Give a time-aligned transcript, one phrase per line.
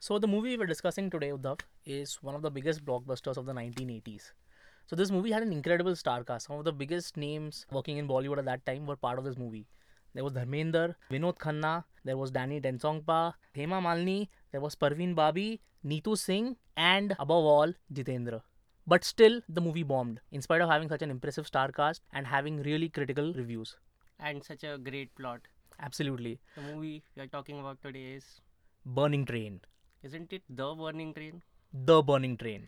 [0.00, 3.52] So the movie we're discussing today, Uddhav, is one of the biggest blockbusters of the
[3.52, 4.32] 1980s.
[4.86, 6.46] So this movie had an incredible star cast.
[6.46, 9.36] Some of the biggest names working in Bollywood at that time were part of this
[9.36, 9.66] movie.
[10.14, 15.60] There was Dharmender, Vinod Khanna, there was Danny Denzongpa, Hema Malini, there was Parveen Babi,
[15.84, 18.40] Neetu Singh, and above all, Jitendra.
[18.86, 22.26] But still, the movie bombed, in spite of having such an impressive star cast and
[22.26, 23.76] having really critical reviews.
[24.20, 25.40] and such a great plot.
[25.80, 26.38] Absolutely.
[26.56, 28.24] The movie we are talking about today is
[28.86, 29.60] Burning Train.
[30.03, 31.41] isn't it The Burning Train?
[31.73, 32.67] The Burning Train.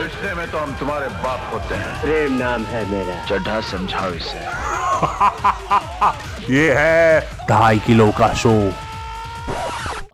[0.00, 4.38] रिश्ते में तो हम तुम्हारे बाप होते हैं प्रेम नाम है मेरा चड्ढा समझाओ इसे
[6.54, 8.54] ये है ढाई किलो का show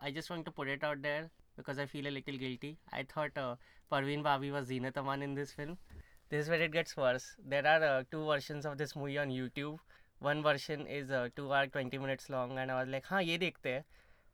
[0.08, 1.22] I just want to put it out there
[1.56, 2.70] because I feel a little guilty.
[2.92, 3.56] I thought uh,
[3.92, 5.76] Parveen Babi was Zinat Aman in this film.
[6.30, 7.26] This is where it gets worse.
[7.54, 9.78] There are uh, two versions of this movie on YouTube.
[10.21, 13.38] one version is uh, 2 hour 20 minutes long and i was like huh ye
[13.43, 13.84] dekhte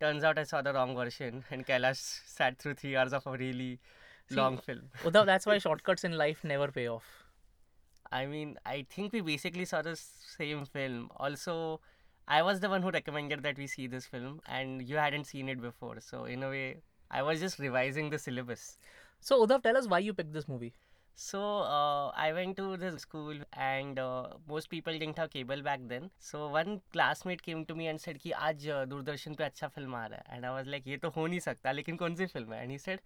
[0.02, 2.02] turns out i saw the wrong version and kailash
[2.38, 3.80] sat through 3 hours of a really
[4.30, 4.81] long film.
[5.03, 7.06] Uddhav, that's why shortcuts in life never pay off.
[8.11, 11.09] I mean i think we basically saw the same film.
[11.16, 11.80] Also
[12.28, 15.50] i was the one who recommended that we see this film and you hadn't seen
[15.56, 15.95] it before.
[16.09, 16.67] So in a way
[17.09, 18.78] i was just revising the syllabus.
[19.20, 20.73] So Uddhav tell us why you picked this movie.
[21.20, 21.40] So
[21.76, 23.38] uh, I went to this school,
[23.68, 26.12] and uh, most people didn't have cable back then.
[26.20, 29.95] So one classmate came to me and said कि आज uh, Doordarshan पे अच्छा film
[29.95, 32.26] आ रहा है। And I was like ये तो हो नहीं सकता। लेकिन कौन सी
[32.26, 32.62] फ़िल्म है?
[32.62, 33.00] And he said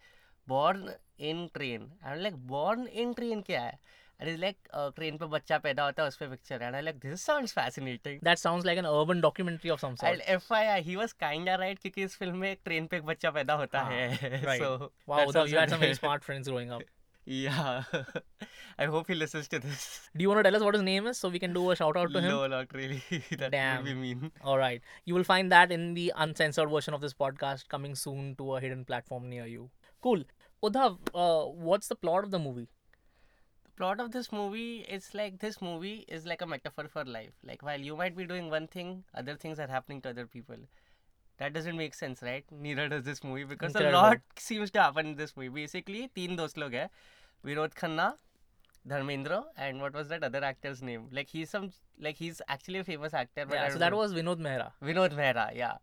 [0.47, 0.89] born
[1.29, 3.79] in train and like born in train क्या है?
[4.21, 4.57] एंड लाइक
[4.95, 8.37] ट्रेन पे बच्चा पैदा होता है उस पे picture and like this sounds fascinating that
[8.37, 11.79] sounds like an urban documentary of some sort and FIR he was kind of right
[11.79, 14.75] क्योंकि इस फ़िल्म में एक ट्रेन पे एक बच्चा पैदा होता है so
[15.09, 16.81] wow you had some very smart friends growing up
[17.25, 17.51] there.
[17.51, 18.31] smart friends growing up.
[18.35, 18.41] Yeah.
[18.77, 20.09] I hope he listens to this.
[20.15, 21.75] Do you want to tell us what his name is so we can do a
[21.75, 22.29] shout out to him?
[22.29, 23.03] No, not really.
[23.37, 23.83] that Damn.
[23.83, 24.31] would be mean.
[24.43, 24.81] All right.
[25.05, 28.61] You will find that in the uncensored version of this podcast coming soon to a
[28.61, 29.69] hidden platform near you.
[30.01, 30.23] Cool.
[30.63, 32.67] Uddhav, uh, what's the plot of the movie?
[33.63, 37.33] The plot of this movie is like this movie is like a metaphor for life.
[37.43, 40.57] Like while you might be doing one thing, other things are happening to other people
[41.41, 42.45] that doesn't make sense, right?
[42.51, 43.99] Neither does this movie because Incredible.
[43.99, 45.49] a lot seems to happen in this movie.
[45.61, 46.89] Basically, teen dost log hai.
[47.45, 48.13] Vinod Khanna,
[48.87, 51.07] Dharmendra, and what was that other actor's name?
[51.11, 53.47] Like he's some like he's actually a famous actor.
[53.51, 53.97] yeah, so that know.
[53.97, 54.67] was Vinod Mehra.
[54.83, 55.79] Vinod Mehra, yeah.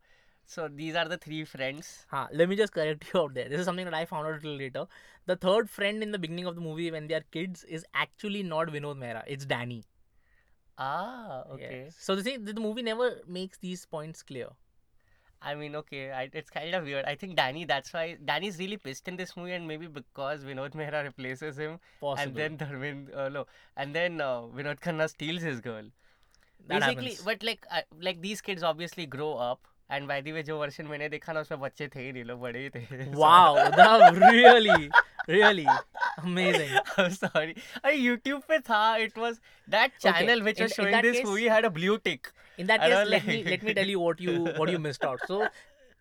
[0.46, 2.06] So these are the three friends.
[2.10, 3.48] Huh, let me just correct you out there.
[3.48, 4.86] This is something that I found out a little later.
[5.26, 8.44] The third friend in the beginning of the movie when they are kids is actually
[8.44, 9.24] not Vinod Mehra.
[9.26, 9.82] It's Danny.
[10.78, 11.90] Ah, okay.
[11.98, 14.50] So the thing, the movie never makes these points clear.
[15.40, 17.04] I mean, okay, I, it's kind of weird.
[17.04, 20.72] I think Danny, that's why Danny's really pissed in this movie, and maybe because Vinod
[20.72, 22.22] Mehra replaces him, Possible.
[22.22, 25.84] and then Dharmend, uh, no, and then uh, Vinod Khanna steals his girl.
[26.66, 27.22] That Basically, happens.
[27.22, 30.88] but like, uh, like these kids obviously grow up, and by the way, जो version
[30.90, 32.82] मैंने देखा ना उसमें बच्चे थे ही नहीं लोग बड़े ही थे.
[33.76, 34.90] That really,
[35.28, 35.66] really
[36.22, 36.74] amazing.
[36.96, 37.54] I'm sorry.
[37.84, 38.82] अरे YouTube पे था.
[39.06, 39.40] It was
[39.76, 42.30] that Okay, channel which in- was in showing this case- movie had a blue tick.
[42.58, 44.78] In that I case, let me like- let me tell you what you what you
[44.88, 45.24] missed out.
[45.32, 45.40] So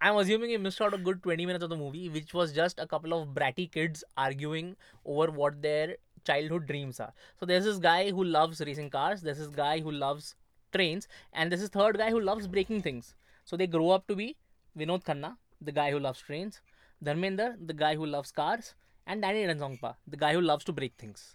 [0.08, 2.84] I'm assuming you missed out a good 20 minutes of the movie, which was just
[2.88, 4.75] a couple of bratty kids arguing
[5.06, 5.96] over what their
[6.31, 7.14] childhood dreams are.
[7.40, 10.36] So there's this guy who loves racing cars, there's this guy who loves
[10.78, 13.16] trains, and there's this third guy who loves breaking things.
[13.47, 14.35] So they grow up to be
[14.75, 16.62] Vinod Khanna, the guy who loves trains,
[17.02, 18.74] Dharmender, the guy who loves cars,
[19.08, 21.28] and Danny Denzongpa, the guy who loves to break things.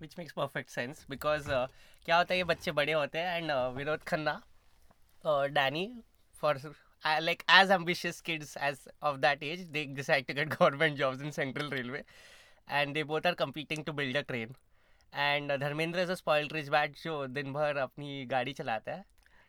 [0.00, 1.44] Which makes perfect sense because
[2.04, 4.32] क्या होता है ये बच्चे बड़े होते हैं and Vinod Khanna
[5.24, 5.84] Danny
[6.40, 6.60] for
[7.22, 11.30] like as ambitious kids as of that age they decide to get government jobs in
[11.30, 12.02] central railway
[12.68, 14.54] and they both are competing to build a train
[15.12, 19.04] and Dharmendra is a spoiled rich brat जो दिन भर अपनी गाड़ी चलाता है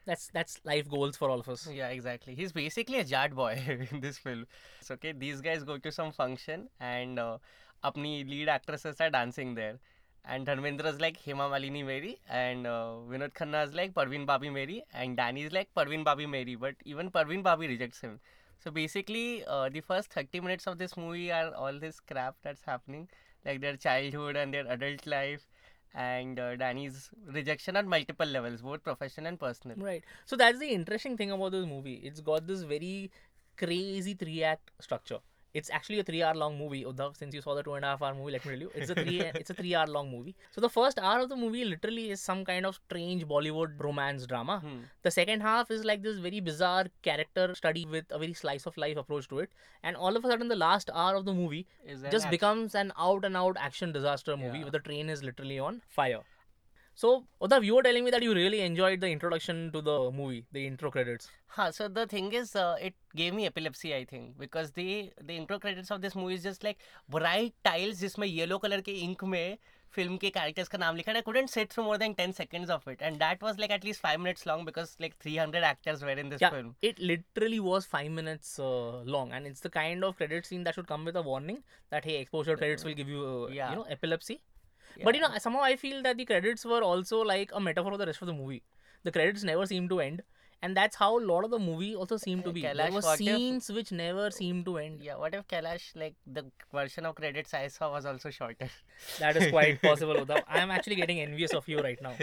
[0.06, 1.68] that's that's life goals for all of us.
[1.68, 2.36] Yeah, exactly.
[2.36, 3.54] He's basically a Jad boy
[3.92, 4.46] in this film.
[4.82, 7.38] So, okay, these guys go to some function and uh,
[7.84, 9.80] apni lead actresses are dancing there.
[10.28, 14.50] And Dharmendra is like Hema Malini Mary and uh, Vinod Khanna is like Parveen Babi
[14.50, 16.56] Mary and Danny is like Parveen Babi Mary.
[16.56, 18.20] But even Parveen Babi rejects him.
[18.64, 22.62] So basically, uh, the first 30 minutes of this movie are all this crap that's
[22.64, 23.08] happening,
[23.46, 25.46] like their childhood and their adult life,
[25.96, 29.78] and uh, Danny's rejection at multiple levels, both professional and personal.
[29.78, 30.04] Right.
[30.26, 31.96] So that's the interesting thing about this movie.
[32.04, 33.12] It's got this very
[33.58, 35.20] crazy three act structure.
[35.60, 36.80] It's actually a three hour long movie.
[36.90, 38.72] Uddhav, since you saw the two and a half hour movie, let me tell you,
[38.76, 40.34] it's a three it's a three hour long movie.
[40.58, 44.28] So the first hour of the movie literally is some kind of strange Bollywood romance
[44.34, 44.60] drama.
[44.66, 44.82] Hmm.
[45.10, 48.78] The second half is like this very bizarre character study with a very slice of
[48.86, 49.52] life approach to it.
[49.84, 52.92] And all of a sudden, the last hour of the movie just action- becomes an
[53.10, 54.64] out and out action disaster movie Yeah.
[54.66, 56.24] where the train is literally on fire.
[56.98, 60.46] So, Uddhav, you were telling me that you really enjoyed the introduction to the movie,
[60.54, 61.30] the intro credits.
[61.48, 61.72] Ha!
[61.72, 65.60] so the thing is, uh, it gave me epilepsy, I think, because the the intro
[65.60, 69.58] credits of this movie is just like bright tiles जिसमें yellow yellow color ink में
[69.94, 72.70] film के characters का नाम लिखा I I couldn't sit through more than 10 seconds
[72.72, 76.20] of it and that was like least 5 minutes long because like 300 actors were
[76.20, 78.56] in this film it literally was 5 minutes
[79.16, 81.58] long and it's the kind of credit scene that should come with a warning
[81.92, 84.40] that hey exposure credits will give you you know epilepsy
[84.98, 85.04] yeah.
[85.04, 85.04] you know, epilepsy.
[85.04, 88.00] But you know, somehow I feel that the credits were also like a metaphor of
[88.00, 88.64] the rest of the movie.
[89.04, 90.24] The credits never seem to end,
[90.64, 92.64] and that's how a lot of the movie also seemed to be.
[92.64, 95.00] Kailash, there were what if- scenes which never seemed to end.
[95.02, 98.70] Yeah, what if Kailash, like the version of credits I saw was also shorter?
[99.20, 100.26] That is quite possible.
[100.48, 102.14] I am actually getting envious of you right now.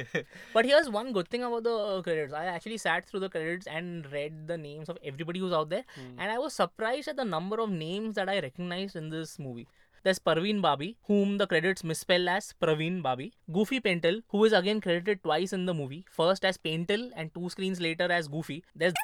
[0.53, 2.33] But here's one good thing about the uh, credits.
[2.33, 5.85] I actually sat through the credits and read the names of everybody who's out there,
[6.19, 9.69] and I was surprised at the number of names that I recognized in this movie.
[10.05, 13.33] There's Parveen Babi, whom the credits misspell as Praveen Babi.
[13.49, 17.49] Gufi Paintal, who is again credited twice in the movie, first as Paintal and two
[17.51, 18.63] screens later as Gufi.
[18.75, 18.95] There's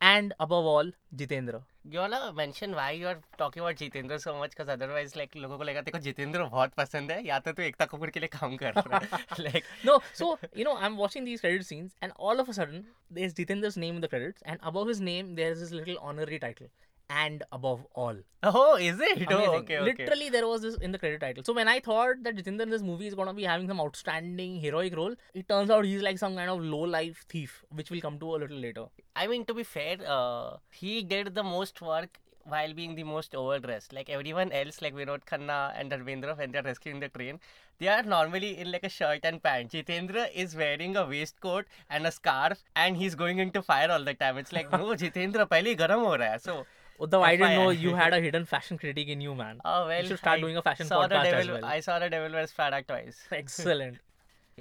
[0.00, 1.60] and above all, Jitendra.
[1.90, 4.52] You wanna mention why you are talking about Jitendra so much?
[4.56, 7.62] Because otherwise, like लोगों को लगेगा तेरे को जितेंद्र बहुत पसंद है या तो तू
[7.62, 11.28] एकता कपूर के लिए काम कर रहा है like no so you know I'm watching
[11.28, 14.68] these credit scenes and all of a sudden there's Jitendra's name in the credits and
[14.72, 16.72] above his name there's this little honorary title
[17.08, 18.16] and above all.
[18.42, 19.26] Oh, is it?
[19.28, 19.54] Oh, Amazing.
[19.54, 20.04] Oh, okay, okay.
[20.04, 21.44] Literally, there was this in the credit title.
[21.44, 24.60] So when I thought that Jitendra, in this movie is gonna be having some outstanding
[24.60, 28.18] heroic role, it turns out he's like some kind of low-life thief, which we'll come
[28.18, 28.86] to a little later.
[29.14, 32.18] I mean, to be fair, uh, he did the most work
[32.48, 33.92] while being the most overdressed.
[33.92, 37.40] Like everyone else, like Vinod Khanna and Dharmendra, when they're rescuing the train,
[37.78, 39.74] they are normally in like a shirt and pants.
[39.74, 44.14] Jitendra is wearing a waistcoat and a scarf, and he's going into fire all the
[44.14, 44.38] time.
[44.38, 46.36] It's like, no, Jitendra, pehle garam ho raha hai.
[46.38, 46.66] So
[46.98, 49.60] Although I didn't know you had a hidden fashion critique in you, man.
[49.64, 51.64] oh well, you should start I doing a fashion podcast as well.
[51.64, 53.18] I saw the Devil Wears Prada twice.
[53.30, 53.98] Excellent.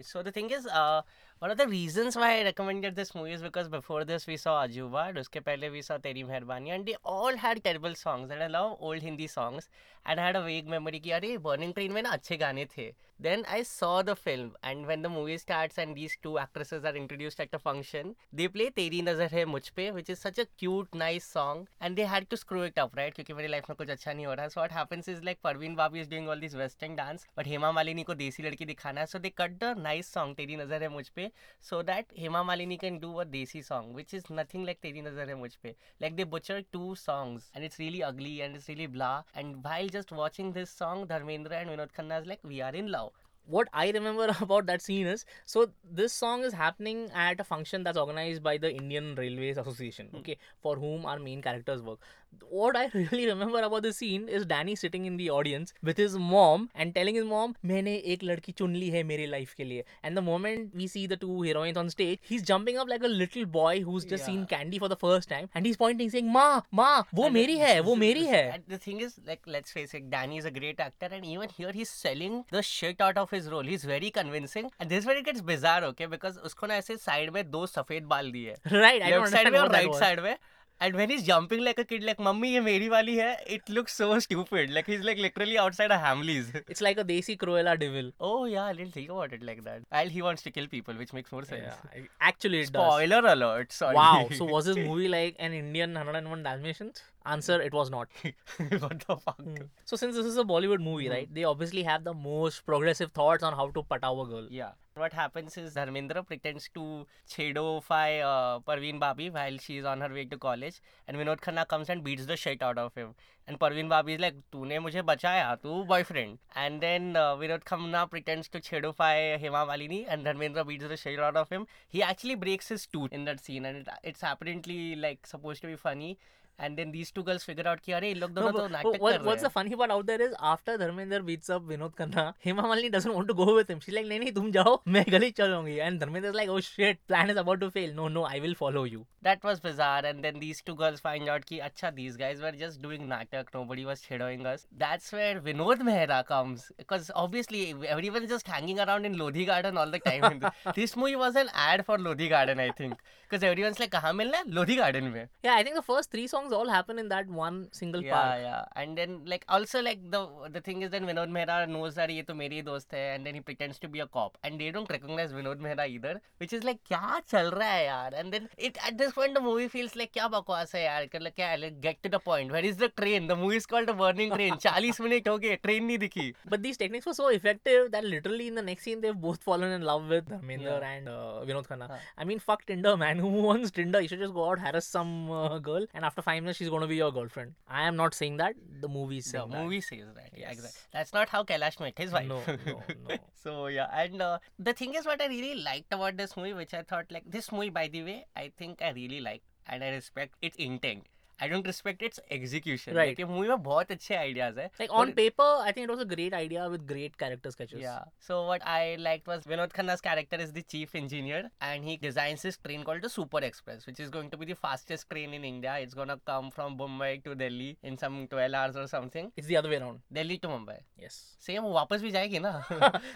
[0.02, 1.02] So the thing is, uh,
[1.40, 4.66] one of the reasons why I recommended this movie is because before this we saw
[4.66, 8.30] Ajuba, and uske pehle we saw Teri Meherbani, and they all had terrible songs.
[8.30, 9.70] And I love old Hindi songs,
[10.08, 12.94] and had a vague memory कि, अरे burning train में ना अच्छे गाने थे.
[13.22, 16.98] Then I saw the film and when the movie start and these two actresses are
[16.98, 20.44] introduced at a function they play Teri Nazar Hai Mujh Pe which is such a
[20.60, 23.76] cute nice song and they had to screw it up right क्योंकि मेरी life में
[23.76, 26.40] कुछ अच्छा नहीं हो रहा। So what happens is like Parveen Babi is doing all
[26.40, 29.74] this western dance but Hema Malini को देसी लड़की दिखाना है so they cut the
[29.80, 31.32] nice song Teri Nazar Hai Mujh Pe
[31.70, 35.30] so that Hema Malini can do a desi song which is nothing like Teri Nazar
[35.30, 38.88] Hai Mujh Pe like they butcher two songs and it's really ugly and it's really
[38.90, 42.76] blah and while just watching this song, Dharmendra and Vinod Khanna is like, we are
[42.84, 43.14] in love.
[43.54, 45.70] what I remember about that scene is so
[46.00, 50.18] this song is happening at a function that's organized by the Indian Railways Association, hmm.
[50.18, 52.00] okay, for whom our main characters work.
[52.44, 56.18] What I really remember about the scene is Danny sitting in the audience with his
[56.18, 59.84] mom and telling his mom, मैंने एक लड़की चुन ली है मेरी life के लिए.
[60.06, 63.12] And the moment we see the two heroines on stage, he's jumping up like a
[63.22, 64.30] little boy who's just yeah.
[64.30, 67.58] seen Candy for the first time, and he's pointing, saying, "माँ, माँ, वो And मेरी
[67.58, 70.54] है, वो मेरी है." And the thing is, like, let's face it, Danny is a
[70.60, 73.72] great actor, and even here he's selling the shit out of his role.
[73.74, 76.10] He's very convincing, and this is where it gets bizarre, okay?
[76.16, 78.56] Because उसको ना ऐसे side में दो सफ़ेद बाल दिए.
[78.68, 80.38] Right, I don't understand में और right side में.
[80.82, 83.94] And when he's jumping like a kid, like "Mummy, ये मेरी वाली है," it looks
[84.02, 84.74] so stupid.
[84.78, 86.50] Like he's like literally outside a Hamleys.
[86.76, 88.12] It's like a desi Cruella de Vil.
[88.20, 89.88] Oh yeah, I didn't think about it like that.
[90.02, 91.82] And he wants to kill people, which makes more sense.
[91.96, 93.32] Yeah, actually, it Spoiler does.
[93.32, 93.78] Spoiler alert.
[94.00, 94.28] Wow.
[94.42, 97.04] So was this movie like an Indian 101 Dalmatians?
[97.26, 98.08] Answer: It was not.
[98.80, 99.42] what the fuck?
[99.86, 101.34] So since this is a Bollywood movie, right?
[101.34, 104.48] They obviously have the most progressive thoughts on how to pataw a girl.
[104.50, 104.72] Yeah.
[104.96, 110.24] What happens is Dharmendra pretends to chedofy uh, Parveen Babi while she's on her way
[110.26, 113.14] to college, and Vinod Khanna comes and beats the shit out of him.
[113.48, 118.50] And Parveen Babi is like तूने मुझे बचाया तू boyfriend and then Vinod Khanna pretends
[118.54, 122.36] to छेड़ो फाय Hema Malini and Dharmendra beats the shit out of him he actually
[122.46, 126.18] breaks his tooth in that scene and it's apparently like suppose to be funny
[126.60, 129.20] and then these two girls figure out किया अरे इन लोग दोनों तो नाटक कर
[129.20, 132.90] रहे हैं। Funny part out there is after Dharmendra beats up Vinod Khanna Hema Malini
[132.90, 135.76] doesn't want to go with him she like नहीं नहीं तुम जाओ मैं गली चलूँगी
[135.78, 138.86] and Dharmendra like oh shit plan is about to fail no no I will follow
[138.86, 142.42] you that was bizarre and then these two girls find out कि अच्छा these guys
[142.42, 144.68] were just doing natak natak, nobody was shadowing us.
[144.78, 149.90] That's where Vinod Mehra comes, because obviously everyone's just hanging around in Lodhi Garden all
[149.90, 150.42] the time.
[150.76, 152.96] this movie was an ad for Lodhi Garden, I think,
[153.30, 154.54] because everyone's like मिलना है?
[154.54, 155.28] Lodhi Garden में.
[155.44, 158.40] Yeah, I think the first three songs all happen in that one single yeah, park.
[158.42, 158.66] yeah.
[158.76, 162.24] And then like also like the the thing is that Vinod Mehra knows that ये
[162.24, 164.72] तो मेरे ही दोस्त है and then he pretends to be a cop and they
[164.72, 168.50] don't recognize Vinod Mehra either which is like क्या चल रहा है यार and then
[168.58, 171.60] it at this point the movie feels like क्या बकवास है यार मतलब क्या है
[171.62, 174.32] like get to the point where is the train The movie is called The Burning
[174.32, 174.58] Train.
[174.58, 176.34] 40 minutes ho gaye, train nahi dikhi.
[176.50, 179.72] But these techniques were so effective that literally in the next scene they've both fallen
[179.72, 180.90] in love with Dharmender yeah.
[180.90, 181.88] and uh, Vinod Khanna.
[181.90, 181.98] Huh.
[182.18, 183.20] I mean, fuck Tinder, man.
[183.26, 184.02] Who wants Tinder?
[184.02, 186.88] You should just go out, harass some uh, girl, and after five minutes she's gonna
[186.88, 187.54] be your girlfriend.
[187.68, 188.56] I am not saying that.
[188.82, 190.30] The movie says the movie says that.
[190.38, 190.82] Yeah, exactly.
[190.94, 192.28] That's not how Kailash met his wife.
[192.28, 192.82] No, no,
[193.44, 196.74] so yeah, and uh, the thing is, what I really liked about this movie, which
[196.74, 199.90] I thought like this movie, by the way, I think I really liked and I
[199.90, 201.04] respect its intent.
[201.40, 202.96] I don't respect its execution.
[202.96, 203.10] Right.
[203.10, 204.70] Like, ये movie में बहुत अच्छे ideas है.
[205.02, 207.82] On it- paper, I think it was a great idea with great character sketches.
[207.82, 208.04] Yeah.
[208.28, 212.46] So what I liked was Vinod Khanna's character is the chief engineer and he designs
[212.50, 215.44] this train called the Super Express, which is going to be the fastest train in
[215.52, 215.76] India.
[215.88, 219.32] It's gonna come from Mumbai to Delhi in some 12 hours or something.
[219.36, 220.00] It's the other way around.
[220.20, 220.78] Delhi to Mumbai.
[221.06, 221.20] Yes.
[221.46, 222.50] Same वापस भी जाएगी ना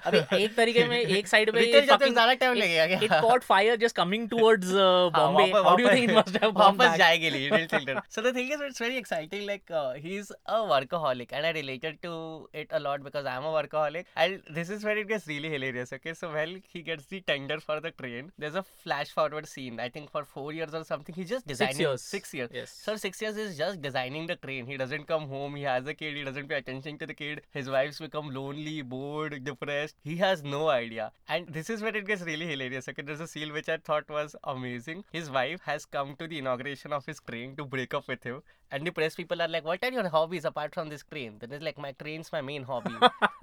[0.05, 3.45] अभी एक तरीके में एक side पे रिटर्न जाते fucking- ज़्यादा टाइम लगेगा it caught
[3.51, 5.47] fire just coming towards uh, हाँ, Bombay.
[5.53, 6.97] वापस- How do you think it must have वापस back?
[6.97, 11.29] जाएगी little children so the thing is it's very exciting like uh, he's a workaholic
[11.31, 14.97] and i related to it a lot because i'm a workaholic and this is where
[14.97, 16.13] it gets really hilarious okay?
[16.13, 19.89] So well he gets the tender for the train there's a flash forward scene i
[19.89, 22.01] think for four years or something he's just designing six years.
[22.01, 22.49] Six years.
[22.51, 22.71] Yes.
[22.83, 24.65] So six years is just designing the train.
[24.65, 27.41] He doesn't come home he has a kid he doesn't pay attention to the kid
[27.51, 31.11] his wife's become lonely bored depressed he has no idea.
[31.27, 33.03] And this is where it gets really hilarious okay?
[33.03, 35.03] There's a scene which i thought was amazing.
[35.11, 38.41] His wife has come to the inauguration of his train to break up with him
[38.76, 41.52] and the press people are like what are your hobbies apart from this train then
[41.56, 42.94] it's like my train's my main hobby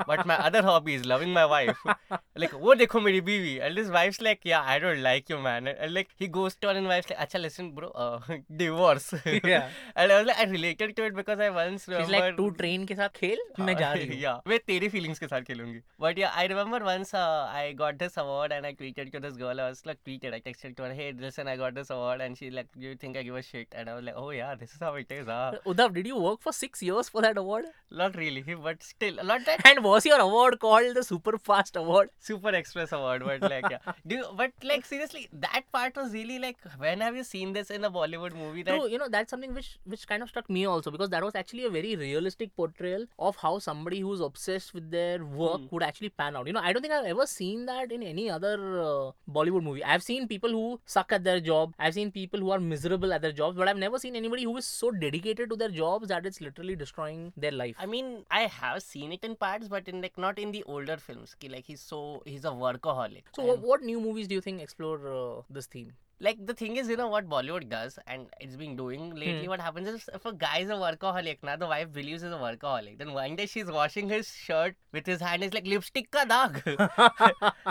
[0.09, 1.77] but my other hobby is loving my wife
[2.43, 5.67] like wo dekho meri beevi and his wife's like yeah i don't like you man
[5.73, 8.19] and, like he goes to her and wife's like acha listen bro uh,
[8.63, 9.07] divorce
[9.51, 9.69] Yeah.
[9.95, 12.49] and i was like i related to it because i once She's remember like, तू
[12.63, 14.19] train के साथ खेल, मैं जा रही हूँ.
[14.25, 18.01] yeah मैं तेरी feelings के साथ खेलूंगी but yeah I remember once uh, I got
[18.03, 20.89] this award and I tweeted to this girl I was like tweeted I texted to
[20.89, 23.41] her hey listen I got this award and she like do you think I give
[23.43, 24.87] a shit and I was like oh yeah this is
[25.22, 27.66] is ah Uddhav, did you work for six years for that award?
[27.98, 32.10] not really but still not that And was your award called the Super Fast Award?
[32.30, 36.38] super express award but like yeah do you, but like seriously that part was really
[36.46, 39.30] like when have you seen this in a Bollywood movie that True, you know that's
[39.36, 42.54] something which which kind of struck me also because that was actually a very realistic
[42.56, 45.66] portrayal of how somebody who's obsessed with their work Hmm.
[45.70, 46.46] would actually pan out.
[46.48, 49.82] You know, I don't think I've ever seen that in any other uh, Bollywood movie.
[49.84, 51.72] I've seen people who suck at their job.
[51.78, 54.56] I've seen people who are miserable at their jobs, but I've never seen anybody who
[54.56, 57.76] is so dedicated to their jobs that it's literally destroying their life.
[57.78, 60.96] I mean, I have seen it in parts, but in like not in the older
[60.96, 61.36] films.
[61.40, 63.24] ki, Like he's so he's a workaholic.
[63.34, 65.94] so, what, what new movies do you think explore uh, this theme?
[66.21, 69.45] like the thing is, you know what Bollywood does, and it's been doing lately.
[69.45, 69.49] Hmm.
[69.49, 72.35] What happens is, if a guy is a workaholic, now the wife believes he's a
[72.35, 72.99] workaholic.
[72.99, 75.43] Then one day she's washing his shirt with his hand.
[75.43, 76.61] It's like lipstick का दाग.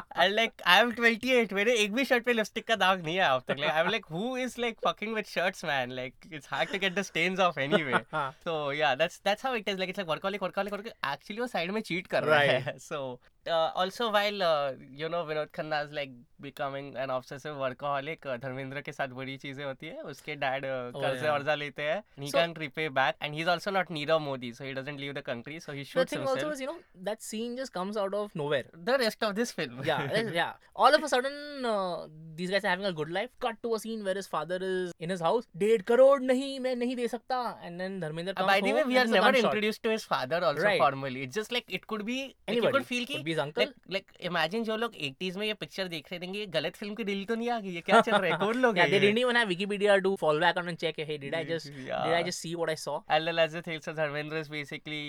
[0.17, 3.45] and like I'm 28, मेरे एक भी shirt पे lipstick का दाग नहीं है अब
[3.49, 3.59] तक.
[3.59, 5.97] Like I'm like, who is like fucking with shirts, man?
[6.01, 8.05] Like it's hard to get the stains off anyway.
[8.45, 9.79] so yeah, that's that's how it is.
[9.79, 10.99] Like it's like workaholic, workaholic, workaholic.
[11.15, 12.79] Actually, वो side में cheat कर रहा है.
[12.91, 14.72] So uh, also while uh,
[15.02, 16.12] you know Vinod Khanna is like
[16.42, 20.02] becoming an obsessive workaholic, uh, Dharmendra के साथ बड़ी चीज़ें होती है.
[20.14, 21.32] उसके dad uh, Oh, कर्जे yeah.
[21.38, 22.04] वर्जा लेते हैं.
[22.18, 25.00] And he So- can't repay back, and he's also not Nirav Modi, so he doesn't
[25.04, 25.60] leave the country.
[25.68, 26.44] So he shoots The thing himself.
[26.44, 26.78] also is, you know,
[27.10, 28.66] that scene just comes out of nowhere.
[28.92, 29.82] the rest of this film.
[29.92, 30.54] yeah, yeah.
[30.76, 33.30] All of a sudden, uh, these guys are having a good life.
[33.48, 35.48] Cut to a scene where his father is in his house.
[35.66, 37.42] डेढ़ करोड़ नहीं मैं नहीं दे सकता.
[37.70, 40.80] And then Uh, by the way, we are never introduced to his father also Right.
[40.82, 41.24] formally.
[41.24, 42.72] It's just like it could be Anybody.
[42.78, 46.26] could feel कि please uncle like imagine जो लोग 80s में ये पिक्चर देख रहे
[46.26, 48.38] होंगे ये गलत फ़िल्म की डील तो नहीं आ गई ये क्या चल रहा है?
[48.40, 51.18] कौन लोग हैं they didn't even have Wikipedia to follow back on and check hey
[51.18, 54.38] did I just did I just see what I saw LL as a things Dharmendra
[54.38, 55.02] is basically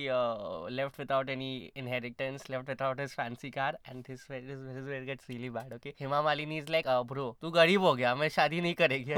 [0.76, 5.30] left without any inheritance left without his fancy car and this this this where gets
[5.30, 8.74] really bad okay Hema Malini is like bro तू गरीब हो गया मैं शादी नहीं
[8.82, 9.14] करेगी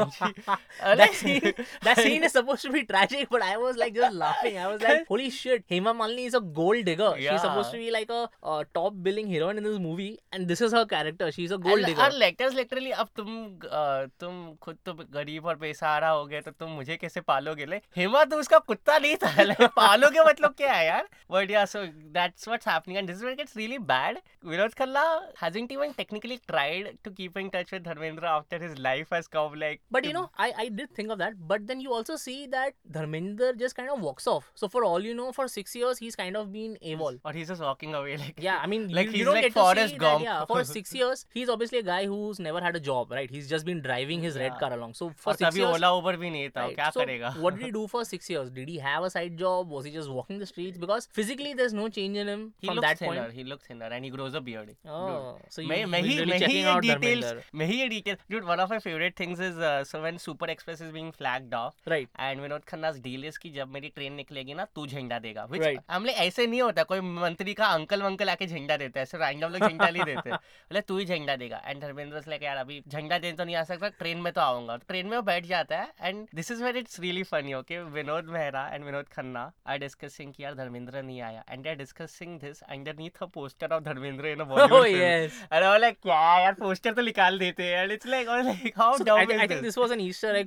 [0.99, 4.83] that scene is supposed to be tragic but I was like just laughing I was
[4.83, 8.11] like holy shit Hema Malini is a gold digger she is supposed to be like
[8.13, 11.33] a top uh, top billing heroine in this movie, and this is her character.
[11.33, 12.01] She's a gold digger.
[12.01, 16.51] our lectors literally अब तुम uh, तुम खुद तो गरीब और बेसहारा हो गए तो
[16.51, 20.73] तुम मुझे कैसे पालोगे ले हेमा तो उसका कुत्ता नहीं था like, पालोगे मतलब क्या
[20.73, 23.79] है यार but yeah so that's what's happening and this is where it gets really
[23.79, 28.79] bad Vinod Khanna hasn't even technically tried to keep in touch with Dharmendra after his
[28.79, 31.35] life has come like But you know, I, I did think of that.
[31.47, 34.51] But then you also see that Dharmender just kind of walks off.
[34.55, 37.21] So for all you know, for six years he's kind of been AWOL.
[37.25, 39.36] or he's just walking away like Yeah, I mean mean, Like, you, he's you don't
[39.36, 40.20] like get to Forrest see Gump.
[40.20, 43.30] That, yeah, for six years, he's obviously a guy who's never had a job, right?
[43.38, 44.60] He's just been driving his red Yeah.
[44.64, 44.94] car along.
[45.00, 47.34] So for और six तभी years, ओला उबर भी नहीं था right, क्या so करेगा
[47.46, 48.50] what did he do for six years?
[48.60, 49.74] Did he have a side job?
[49.78, 50.78] Was he just walking the streets?
[50.86, 53.38] Because physically, there's no change in him he from looks that thinner point.
[53.42, 56.10] he looks thinner and he grows a beard Oh, so you मैं you've मैं been
[56.12, 57.44] he really मैं ही checking ये out details Dharmender.
[57.62, 60.50] मैं ही ये details dude one of my favorite things is uh, so when Super
[60.56, 62.10] Express is being flagged off Right.
[62.28, 65.66] and Vinod खन्ना's deal is कि जब मेरी train निकलेगी ना तू झंडा देगा which
[65.68, 65.82] Right.
[65.98, 69.07] हम लोग ऐसे नहीं होता कोई मंत्री का अंकल वंकल आके झंडा झंडा देते हैं
[69.07, 70.31] सिर्फ़ लोग झंडा नहीं देते.
[70.31, 73.57] बोले तू ही झंडा देगा एंड धर्मेंद्र से लेकर यार अभी झंडा देने तो नहीं
[73.57, 74.77] आ सकता ट्रेन में तो आऊँगा.
[74.89, 78.25] ट्रेन में वो बैठ जाता है and this is where it's really funny okay Vinod
[78.25, 81.45] Mehra and Vinod Khanna are discussing की यार धर्मेंद्र नहीं आया.
[81.51, 82.63] And are discussing this
[82.99, 87.87] underneath poster of Dharmendra in बोले क्या यार पोस्टर तो निकाल देते हैं.
[87.93, 90.45] It's like like how down is this was an Easter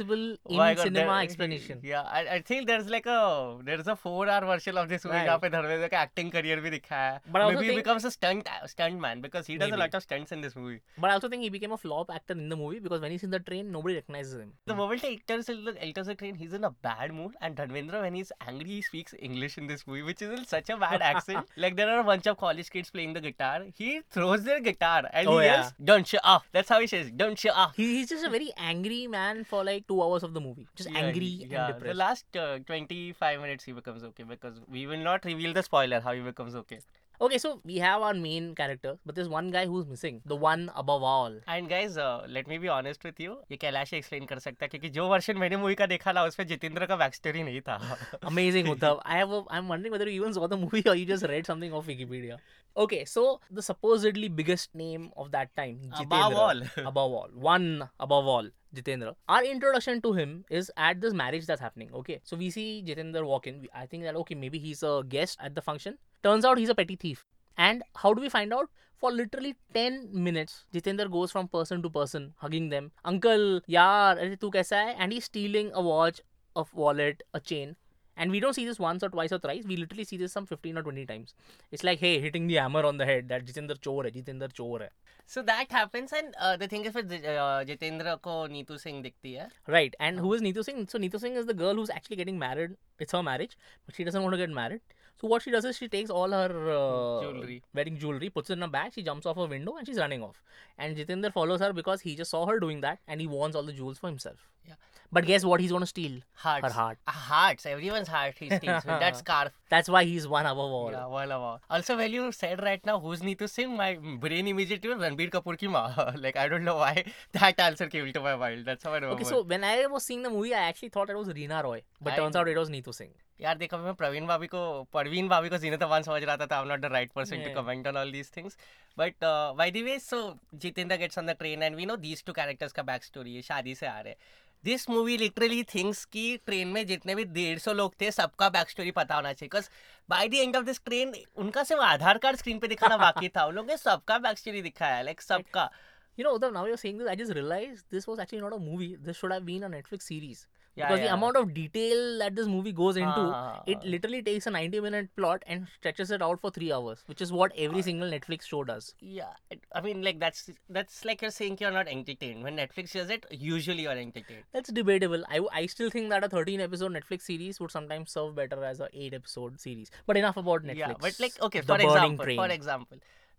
[0.00, 1.80] in Oh my God, cinema there- explanation.
[1.82, 5.16] Yeah, I, I think there's like a there's a four hour version of this movie
[5.16, 5.26] Right.
[5.28, 7.20] जहाँ पे धर्मेंद्र का acting career भी दिखाया है.
[7.32, 9.80] But I also Maybe he think- becomes a stunt stunt man because he does Maybe.
[9.80, 10.80] a lot of stunts in this movie.
[10.98, 13.22] But I also think he became a flop actor in the movie because when he's
[13.30, 14.52] in the train, nobody recognizes him.
[14.66, 17.34] The moment he enters the enters the train, he's in a bad mood.
[17.40, 20.70] And Dharmendra, when he's angry, he speaks English in this movie, which is in such
[20.70, 21.54] a bad accent.
[21.66, 23.54] like there are a bunch of college kids playing the guitar.
[23.82, 25.52] He throws their guitar and Oh, he yeah.
[25.56, 28.30] yells, "Don't shut up!" That's how he says, "Don't shut up." He, he's just a
[28.36, 30.67] very angry man for like two hours of the movie.
[30.75, 31.85] Just Yeah, angry he- and yeah, depressed.
[31.85, 35.99] The last uh, 25 minutes he becomes okay because we will not reveal the spoiler
[36.01, 36.79] how he becomes okay.
[37.20, 40.20] Okay, so we have our main character, but there's one guy who's missing.
[40.26, 41.36] The one above all.
[41.48, 43.36] And guys, uh, let me be honest with you.
[43.50, 46.46] ये Kailash explain कर सकता है क्योंकि जो version मैंने movie का देखा ना उसमें
[46.46, 47.78] जितेंद्र का बैक स्टोरी नहीं था
[48.32, 49.00] Amazing, Uddhav.
[49.04, 51.46] I have a, I'm wondering whether you even saw the movie or you just read
[51.52, 52.36] something off Wikipedia.
[52.84, 56.42] Okay, so the supposedly biggest name of that time, Above Jitendra.
[56.46, 56.86] all.
[56.92, 59.14] above all, one above all, Jitendra.
[59.26, 61.88] Our introduction to him is at this marriage that's happening.
[62.02, 63.66] Okay, so we see Jitendra walk in.
[63.74, 65.96] I think that okay, maybe he's a guest at the function.
[66.23, 67.25] Turns out he's a petty thief.
[67.57, 68.69] And how do we find out?
[68.97, 72.91] For literally 10 minutes, Jitender goes from person to person, hugging them.
[73.03, 74.91] Uncle, yaar, are tu kaisa hai?
[74.91, 76.21] And he's stealing a watch,
[76.55, 77.75] a wallet, a chain.
[78.15, 79.63] And we don't see this once or twice or thrice.
[79.65, 81.33] We literally see this some 15 or 20 times.
[81.71, 84.79] It's like, hey, hitting the hammer on the head that Jitender chor hai, Jitender chor
[84.79, 84.89] hai.
[85.25, 89.39] So that happens, and uh, the thing is, for uh, Jitendra ko Neetu Singh dikhti
[89.39, 89.47] hai.
[89.67, 90.87] Right, and who is Neetu Singh?
[90.87, 92.75] So Neetu Singh is the girl who's actually getting married.
[92.99, 94.81] It's her marriage, but she doesn't want to get married.
[95.19, 97.61] So what she does is she takes all her uh, Jewelry.
[97.73, 100.23] wedding jewelry, puts it in a bag, she jumps off a window, and she's running
[100.23, 100.41] off.
[100.77, 103.63] And Jitendra follows her because he just saw her doing that, and he wants all
[103.63, 104.49] the jewels for himself.
[104.67, 104.75] Yeah.
[105.13, 105.59] But guess what?
[105.59, 106.65] He's gonna steal hearts.
[106.65, 106.97] her heart.
[107.05, 107.65] Uh, hearts.
[107.65, 109.51] Everyone's heart he steals with that scarf.
[109.69, 110.91] That's why he's one above all.
[110.91, 111.61] Yeah, well, well.
[111.69, 115.57] Also, when you said right now, who's Neetu Singh, my brain immediately was Ranbir Kapoor
[115.57, 115.67] ki
[116.21, 118.65] like, I don't know why that answer came to my mind.
[118.65, 119.15] That's how I remember.
[119.15, 121.83] Okay, so when I was seeing the movie, I actually thought it was Reena Roy,
[122.01, 122.39] but I turns know.
[122.41, 123.13] out it was Neetu Singh.
[123.41, 124.61] यार देखो मैं प्रवीण भाभी को
[124.93, 127.53] परवीन भाभी को जीनत अमान समझ रहा था I am not the right person to
[127.61, 128.57] comment on all these things
[128.97, 129.23] but
[129.57, 130.19] by the way so
[130.55, 133.41] Jitendra gets on the train and we know these two characters का बैक स्टोरी है
[133.41, 134.15] शादी से आ रहे
[134.63, 138.69] दिस मूवी लिटरली थिंग्स कि train में जितने भी डेढ़ सौ लोग थे सबका बैक
[138.69, 139.69] स्टोरी पता होना चाहिए। Because
[140.09, 143.45] by the end of this train उनका सिर्फ़ आधार कार्ड स्क्रीन पे दिखाना बाकी था
[143.45, 145.69] उन लोगों ने सबका बैक स्टोरी दिखाया है लाइक सबका
[146.17, 148.59] You know, Uddhav, now you're saying this, I just realized this was actually not a
[148.59, 148.97] movie.
[149.01, 150.45] This should have been a Netflix series.
[150.75, 153.61] Yeah, because the amount of detail that this movie goes into, Ah.
[153.67, 157.21] it literally takes a 90 minute plot and stretches it out for three hours, which
[157.21, 158.93] is what every single Netflix show does.
[159.01, 159.33] Yeah,
[159.75, 162.43] I mean, like that's that's like you're saying you're not entertained.
[162.43, 164.43] When Netflix does it, usually you're entertained.
[164.53, 165.25] That's debatable.
[165.29, 168.79] I, I still think that a 13 episode Netflix series would sometimes serve better as
[168.79, 169.91] a 8 episode series.
[170.05, 170.77] But enough about Netflix.
[170.77, 172.37] Yeah, but like okay, the for example, train.
[172.37, 172.97] for example,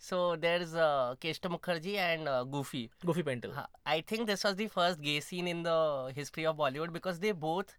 [0.09, 2.89] so there's uh, Keshto Mukherjee and uh, Gufi.
[3.07, 3.55] Gufi Paintal.
[3.55, 7.21] Ha- I think this was the first gay scene in the history of Bollywood because
[7.21, 7.77] they both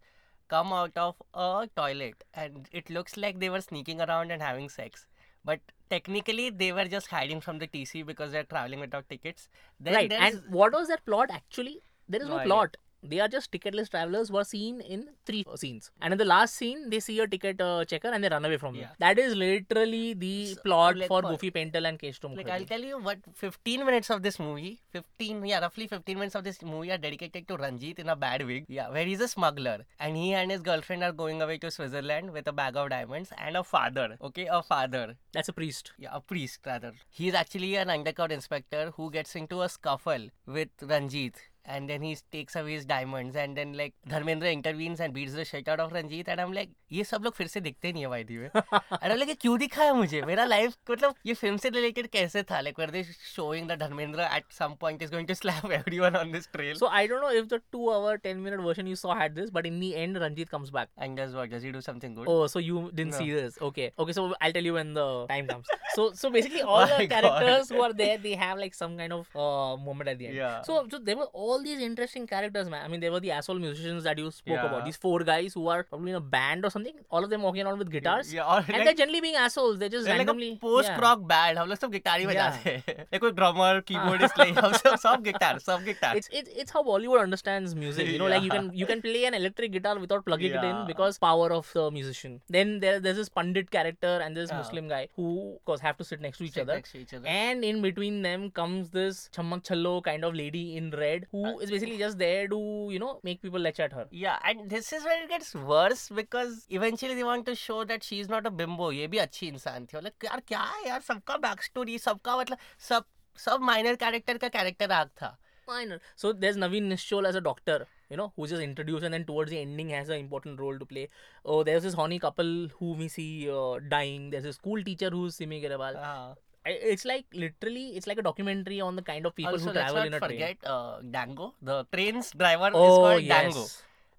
[0.48, 4.70] come out of a toilet and it looks like they were sneaking around and having
[4.70, 5.06] sex.
[5.44, 5.60] But
[5.90, 9.50] technically, they were just hiding from the TC because they're traveling without tickets.
[9.80, 10.14] Then right.
[10.14, 11.82] And what was their plot actually?
[12.08, 12.78] There is no, No plot.
[13.04, 15.92] They are just ticketless travelers who are seen in three scenes.
[16.02, 18.58] And in the last scene, they see a ticket uh, checker and they run away
[18.58, 18.90] from Yeah.
[19.00, 22.82] That is literally the So, plot like for Gufi Paintal and Kesh Like I'll tell
[22.82, 26.92] you what 15 minutes of this movie 15 yeah roughly 15 minutes of this movie
[26.92, 30.34] are dedicated to Ranjit in a bad wig yeah where he's a smuggler and he
[30.34, 33.64] and his girlfriend are going away to Switzerland with a bag of diamonds and a
[33.64, 34.48] father okay?
[34.50, 35.16] A father.
[35.34, 35.92] That's a priest.
[35.98, 36.94] yeah a priest rather.
[37.10, 41.36] He's actually an undercover inspector who gets into a scuffle with Ranjit
[41.66, 45.46] and then he takes away his diamonds and then like Dharmendra intervenes and beats the
[45.46, 48.10] shit out of Ranjit and I'm like ये सब लोग फिर से दिखते नहीं है
[48.10, 52.08] भाई दी and I'm like क्यों दिखाया मुझे मेरा लाइफ मतलब ये फ़िल्म से रिलेटेड
[52.16, 53.04] कैसे था like were they
[53.36, 56.88] showing that Dharmendra at some point is going to slap everyone on this trail So
[56.88, 59.66] I don't know if the two hour, 10 minute version you saw had this, but
[59.66, 60.90] in the end, Ranjit comes back.
[61.06, 63.18] and does what does he do something good Oh, so you didn't No.
[63.24, 63.58] see this?
[63.70, 64.14] Okay, okay.
[64.18, 65.68] So I'll tell you when the time comes.
[65.96, 67.76] So, so basically, all My the characters God.
[67.76, 70.36] who are there, they have like some kind of uh, moment at the end.
[70.36, 70.62] Yeah.
[70.70, 72.85] So, so there were all these interesting characters, man.
[72.85, 74.67] I mean, there were the asshole musicians that you spoke Yeah.
[74.67, 74.85] about.
[74.85, 76.95] These four guys who are probably in a band or something.
[77.11, 78.33] All of them walking around with guitars.
[78.33, 79.79] yeah, or And like, they're generally being assholes.
[79.79, 80.53] They're just they're like randomly.
[80.53, 80.99] a post yeah.
[81.07, 82.33] rock band हम लोग सब guitar ही Yeah.
[82.33, 86.51] बजाते हैं like कोई drummer keyboardist नहीं हम सब सब गिटार सब guitar It's, it's
[86.65, 88.13] it's how Bollywood understands music.
[88.15, 88.59] You know, like you Yeah.
[88.61, 90.85] can you can play an electric guitar without plugging it in Yeah.
[90.93, 92.39] because power of the musician.
[92.59, 94.63] Then there there's this Pandit character and this Yeah.
[94.63, 96.79] Muslim guy who of course have to sit next to each Sit other.
[96.81, 97.27] next to each other.
[97.39, 101.58] And in between them comes this chammak challo kind of lady in red who Uh,
[101.60, 102.60] is basically just there to
[102.92, 104.06] you know make people lecch at her.
[104.12, 108.04] Yeah, and this is where it gets worse because eventually they want to show that
[108.04, 108.92] she is not a bimbo.
[108.92, 112.58] ये भी अच्छी इंसान थी मतलब यार क्या है यार सबका बैक स्टोरी सबका मतलब
[112.90, 113.06] सब
[113.46, 116.00] सब माइनर कैरेक्टर का कैरेक्टर आर्क था Minor.
[116.18, 119.50] So there's Naveen Nishchol as a doctor, you know, who's just introduced and then towards
[119.50, 121.10] the ending has an important role to play.
[121.46, 124.30] Oh, there's this horny couple who we see uh, dying.
[124.30, 125.96] There's a school teacher who's Simi Garewal.
[125.96, 126.36] हाँ.
[126.66, 130.04] It's like literally, it's like a documentary on the kind of people also who travel
[130.04, 130.30] in a train.
[130.30, 131.54] forget uh, Dango.
[131.62, 133.44] The train's driver oh, is called yes.
[133.44, 133.66] Dango.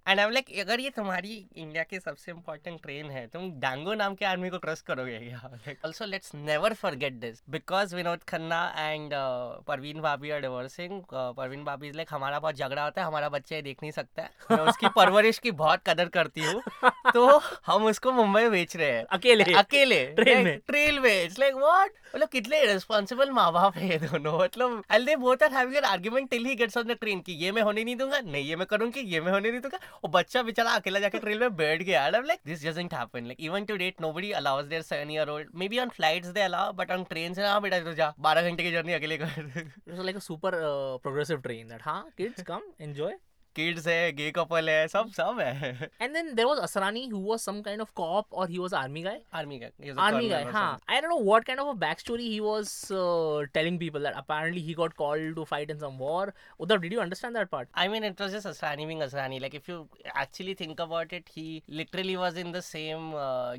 [0.09, 4.15] And I like अगर ये तुम्हारी India की सबसे important train है तुम डांगो नाम
[4.15, 5.51] के आदमी को ट्रस्ट करोगे क्या?
[5.85, 9.11] Also let's never forget this because Vinod Khanna and
[9.67, 13.57] Parveen bhabhi are divorcing Parveen भाभी इज़ लाइक हमारा बहुत झगड़ा होता है हमारा बच्चा
[13.57, 16.63] ये देख नहीं सकता है। मैं उसकी परवरिश की बहुत कदर करती हूँ।
[17.15, 21.55] तो हम उसको मुंबई बेच रहे हैं। अकेले। अकेले। ट्रेन में। ट्रेन में। इट्स लाइक
[21.55, 25.85] व्हाट मतलब कितने रिस्पॉन्सिबल माँ बाप है दोनों। मतलब and they both are having an
[25.85, 28.57] argument till he gets on the train कि ये मैं होने नहीं दूँगा नहीं ये
[28.57, 31.83] मैं करूँगी ये मैं होने नहीं दूँगा। और बच्चा बेचारा अकेला जाके ट्रेन में बैठ
[31.83, 35.29] गया। And like this doesn't happen like even to date nobody allows there 7 year
[35.29, 38.12] old may be on flights they allow but on train से ना बेटा तो जा
[38.29, 39.33] 12 घंटे की जर्नी अकेले कर.
[40.07, 42.03] Like a super uh, progressive train that, huh?
[42.18, 43.12] Kids, come, enjoy.
[43.57, 47.38] Kids है गे कपल है सब सब है and then there was Asrani who was
[47.40, 51.01] some kind of cop और he was army guy army guy army guy हाँ I
[51.01, 52.73] don't know what kind of a back story he was
[53.55, 57.01] telling people that apparently he got called to fight in some war उधर did you
[57.01, 60.55] understand that part I mean it was just Asrani being Asrani like if you actually
[60.61, 63.12] think about it he literally was in the same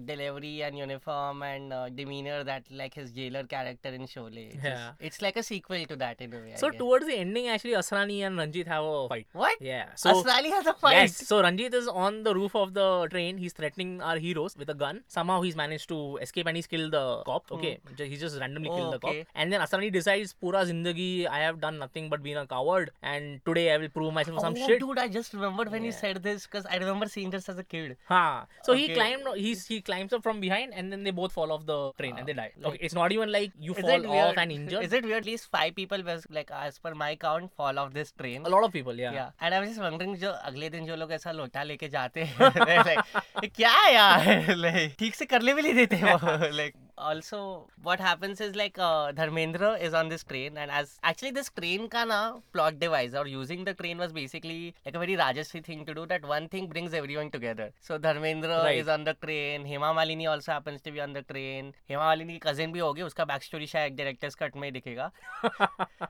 [0.06, 4.54] delivery and uniform and uh, demeanor that like his jailer character in Sholay.
[4.54, 4.92] It's, yeah.
[5.00, 6.54] it's like a sequel to that in a way.
[6.56, 9.28] So towards the ending, actually, Asrani and Ranjit have a fight.
[9.34, 9.62] What?
[9.62, 9.85] Yeah.
[9.96, 10.94] So Asrani has a fight.
[10.94, 11.16] Yes.
[11.28, 13.38] So Ranjit is on the roof of the train.
[13.38, 15.04] He's threatening our heroes with a gun.
[15.08, 17.48] Somehow he's managed to escape and he's killed the cop.
[17.50, 17.56] Hmm.
[17.56, 17.80] Okay.
[17.98, 19.18] Ju- He's just randomly Oh, killed the okay.
[19.20, 19.28] cop.
[19.36, 22.92] And then Asrani decides, Pura zindagi, I have done nothing but been a coward.
[23.02, 24.80] And today I will prove myself Oh, some shit.
[24.80, 27.64] dude, I just remembered when you said this because I remember seeing this as a
[27.64, 27.98] kid.
[28.08, 28.46] Ha.
[28.64, 29.28] So he climbed.
[29.36, 32.28] He's he climbs up from behind, and then they both fall off the train and
[32.28, 32.52] they ah, die.
[32.58, 34.38] like- okay, it's not even like you fall off weird?
[34.38, 34.84] and injured.
[34.84, 35.16] Is it weird?
[35.16, 38.46] At least five people, was, like, as per my count, fall off this train.
[38.46, 39.12] A lot of people, yeah.
[39.14, 39.30] Yeah.
[39.40, 42.52] And I was just wondering जो अगले दिन जो लोग ऐसा लोटा लेके जाते हैं
[43.56, 44.90] क्या यार?
[45.00, 46.18] ठीक से करने भी नहीं देते वो,
[46.62, 51.32] like also what happens is like uh, Dharmendra is on this train and as actually
[51.32, 52.20] this train का ना
[52.54, 56.06] plot device or using the train was basically like a very Rajashri thing to do
[56.06, 58.80] that one thing brings everyone together so Dharmendra Right.
[58.80, 62.40] is on the train Hema Malini also happens to be on the train Hema Malini
[62.40, 65.12] की cousin भी होगी उसका back story शायद director's cut में ही दिखेगा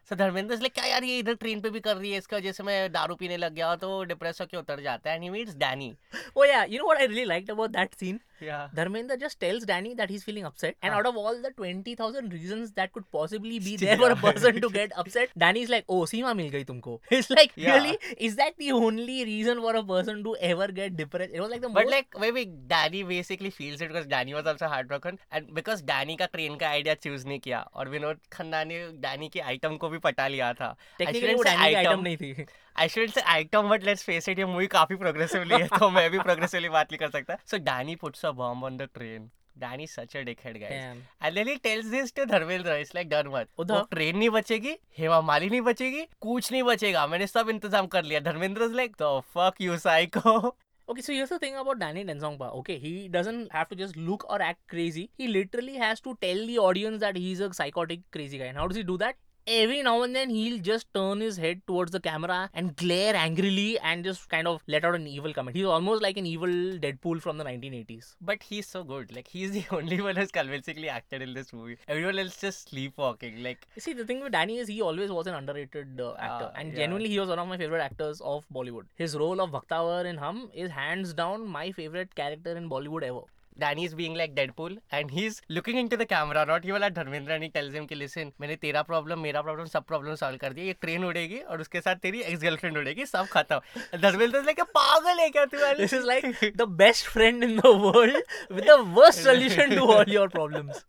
[0.09, 2.63] so Dharmendra like क्या यार ये इधर ट्रेन पे भी कर रही है इसका जैसे
[2.63, 5.93] मैं दारू पीने लग गया तो डिप्रेस होके उतर जाता है and he meets Danny
[6.37, 6.65] Oh yeah.
[6.71, 8.19] You know what I really liked about that scene?
[8.43, 11.95] या Dharmendra just tells Danny that he's feeling upset, and out of all the twenty
[12.01, 15.85] thousand reasons that could possibly be there for a person to get upset, Danny's like,
[15.89, 17.77] "Oh, Seema mil gayi tumko." It's like, Yeah.
[17.77, 17.93] really,
[18.29, 21.37] is that the only reason for a person to ever get depressed?
[21.39, 21.91] It was like the but most.
[21.91, 22.45] Like maybe
[22.75, 26.55] Danny basically feels it because Danny was also heart broken and because Danny का train
[26.57, 30.27] का idea choose नहीं किया और विनोद खन्ना ने Danny के item को भी पटा
[30.27, 32.45] लिया था technically वो Danny का item नहीं थी.
[32.79, 36.09] I should say item but let's face it ये मूवी काफ़ी प्रोग्रेसिवली है तो मैं
[36.11, 39.87] भी प्रोग्रेसिवली बात नहीं कर सकता so Danny puts a bomb on the train Danny
[39.87, 40.97] such a dickhead guys Damn.
[41.21, 44.75] And then he tells this to Dharmendra it's like डर मत उधर- ट्रेन नहीं बचेगी
[44.97, 48.95] हेमा माली नहीं बचेगी कुछ नहीं बचेगा मैंने सब इंतज़ाम कर लिया Dharmendra is like
[49.01, 50.55] the fuck you psycho
[50.87, 52.47] Okay, so here's the thing about Danny Denzongpa.
[52.57, 55.05] Okay, he doesn't have to just look or act crazy.
[55.21, 58.49] He literally has to tell the audience that he's a psychotic crazy guy.
[58.53, 59.17] And how does he do that?
[59.47, 63.77] Every now and then he'll just turn his head towards the camera and glare angrily
[63.77, 65.55] and just kind of let out an evil comment.
[65.55, 68.15] He's almost like an evil Deadpool from the 1980s.
[68.19, 69.15] But he's so good.
[69.15, 71.77] Like he's the only one who's convincingly acted in this movie.
[71.87, 73.43] Everyone else just sleepwalking.
[73.43, 76.59] Like See, the thing with Danny is he always was an underrated uh, actor, Ah,
[76.59, 76.77] and yeah.
[76.77, 78.85] genuinely he was one of my favorite actors of Bollywood.
[78.95, 83.21] His role of Bakhtawar in Hum is hands down my favorite character in Bollywood ever.
[83.57, 87.43] Danny's being like Deadpool and he's looking into the camera, not even like Dharmendra and
[87.43, 90.65] he tells him कि listen मैंने तेरा problem मेरा problem सब problem solve कर दिया
[90.65, 95.19] ये train उड़ेगी और उसके साथ तेरी एक्स गर्लफ्रेंड उड़ेगी सब खत्म धर्मेंद्र लाइक पागल
[95.19, 96.27] है क्या तू This is like
[96.63, 98.17] the best friend in the world
[98.57, 100.83] with the worst solution to all your problems.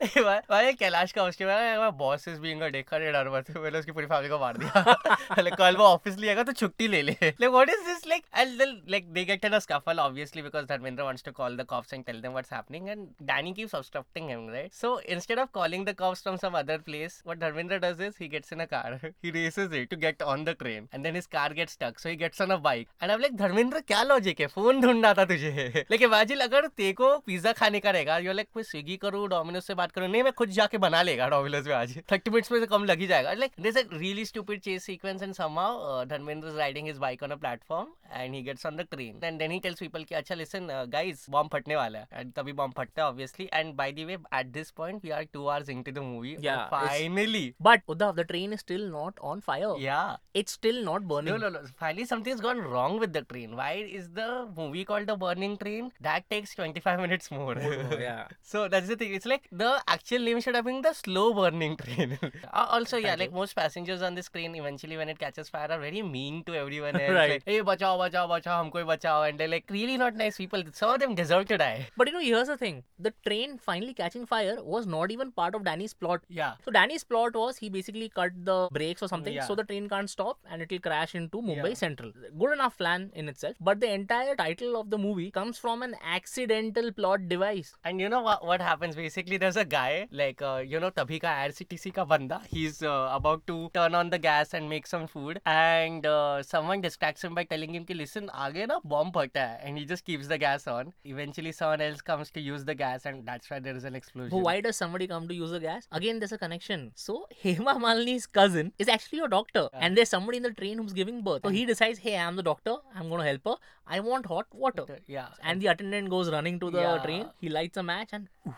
[0.51, 3.93] भाई कैलाश का उसके बाद boss is being a decker ये डर मत मैंने उसकी
[3.93, 7.75] पूरी फैमिली को मार दिया कल वो ऑफ़िस लिएगा तो छुट्टी ले ले like what
[7.77, 11.27] is this like and then like they get in a scuffle obviously because Dharmendra wants
[11.31, 14.75] to call the cops and tell them what's happening and Danny keeps obstructing him right
[14.83, 18.29] so instead of calling the cops from some other place what Dharmendra does is he
[18.29, 21.27] gets in a car he races it to get on the train and then his
[21.29, 24.41] car gets stuck so he gets on a bike and I'm like Dharmendra क्या logic
[24.41, 28.49] है phone ढूंढना था तुझे लेकिन imagine अगर तेको pizza खाने का रहेगा यू लाइक
[28.57, 31.75] मैं स्विगी करूँ डोमिनोज से बात करूँ नहीं मैं खुद जाके बना लेगा डोमिनोज में
[31.75, 34.85] आज थर्टी मिनट्स में से कम लग ही जाएगा like this a really stupid chase
[34.85, 38.77] sequence and somehow Dharmendra is riding his bike on a platform and he gets on
[38.77, 42.21] the train and then he tells people कि अच्छा listen guys bomb फटने वाला है
[42.21, 43.51] and तभी Bompatta, obviously.
[43.53, 46.37] And by the way, at this point, we are two hours into the movie.
[46.41, 46.69] Yeah.
[46.69, 47.55] finally.
[47.61, 49.75] But Uddhav, the train is still not on fire.
[49.79, 50.17] Yeah.
[50.35, 51.33] It's still not burning.
[51.33, 51.61] No, no, no.
[51.79, 53.57] Finally, something's gone wrong with the train.
[53.57, 55.93] Why is the movie called The Burning Train?
[56.01, 57.57] That takes 25 minutes more.
[57.59, 58.27] Oh, yeah.
[58.43, 59.15] so that's the thing.
[59.15, 62.19] It's like the actual name should have been The Slow Burning Train.
[62.53, 65.79] Uh, also, yeah, like most passengers on this train, eventually when it catches fire, are
[65.79, 67.13] very mean to everyone else.
[67.13, 67.31] right.
[67.31, 69.29] Like, hey, bachao, bachao, bachao, humko bachao.
[69.29, 70.63] And they're like really not nice people.
[70.73, 71.89] Some of them deserve to die.
[71.97, 75.55] But you know, here's the thing: the train finally catching fire was not even part
[75.61, 76.23] of Danny's plot.
[76.41, 76.55] Yeah.
[76.65, 79.47] So Danny's plot was he basically cut the brakes or something, Yeah.
[79.51, 81.81] so the train can't stop and it will crash into Mumbai Yeah.
[81.85, 82.13] Central.
[82.45, 85.95] Good enough plan in itself, but the entire title of the movie comes from an
[86.31, 87.75] accidental plot device.
[87.85, 88.97] And you know what, what happens?
[88.97, 92.41] Basically, there's a guy, like, uh, you know, Tabhi ka IRCTC ka banda.
[92.49, 95.41] He's uh, about to turn on the gas and make some food.
[95.47, 99.61] And uh, someone distracts him by telling him, ki, listen, aage na bomb phata hai.
[99.65, 100.93] And he just keeps the gas on.
[101.05, 104.31] Eventually, someone else comes to use the gas, and that's why there is an explosion.
[104.31, 105.87] But why does somebody come to use the gas?
[105.93, 106.93] Again, there's a connection.
[106.95, 109.79] So Hema Malini's cousin is actually a doctor, Yeah.
[109.81, 111.43] and there's somebody in the train who's giving birth.
[111.45, 112.77] So he decides, hey, I'm the doctor.
[112.95, 113.57] I'm gonna help her.
[113.87, 114.87] I want hot water.
[115.07, 115.29] Yeah.
[115.43, 116.99] And the attendant goes running to the Yeah.
[116.99, 117.31] train.
[117.41, 118.55] He lights a match and oof,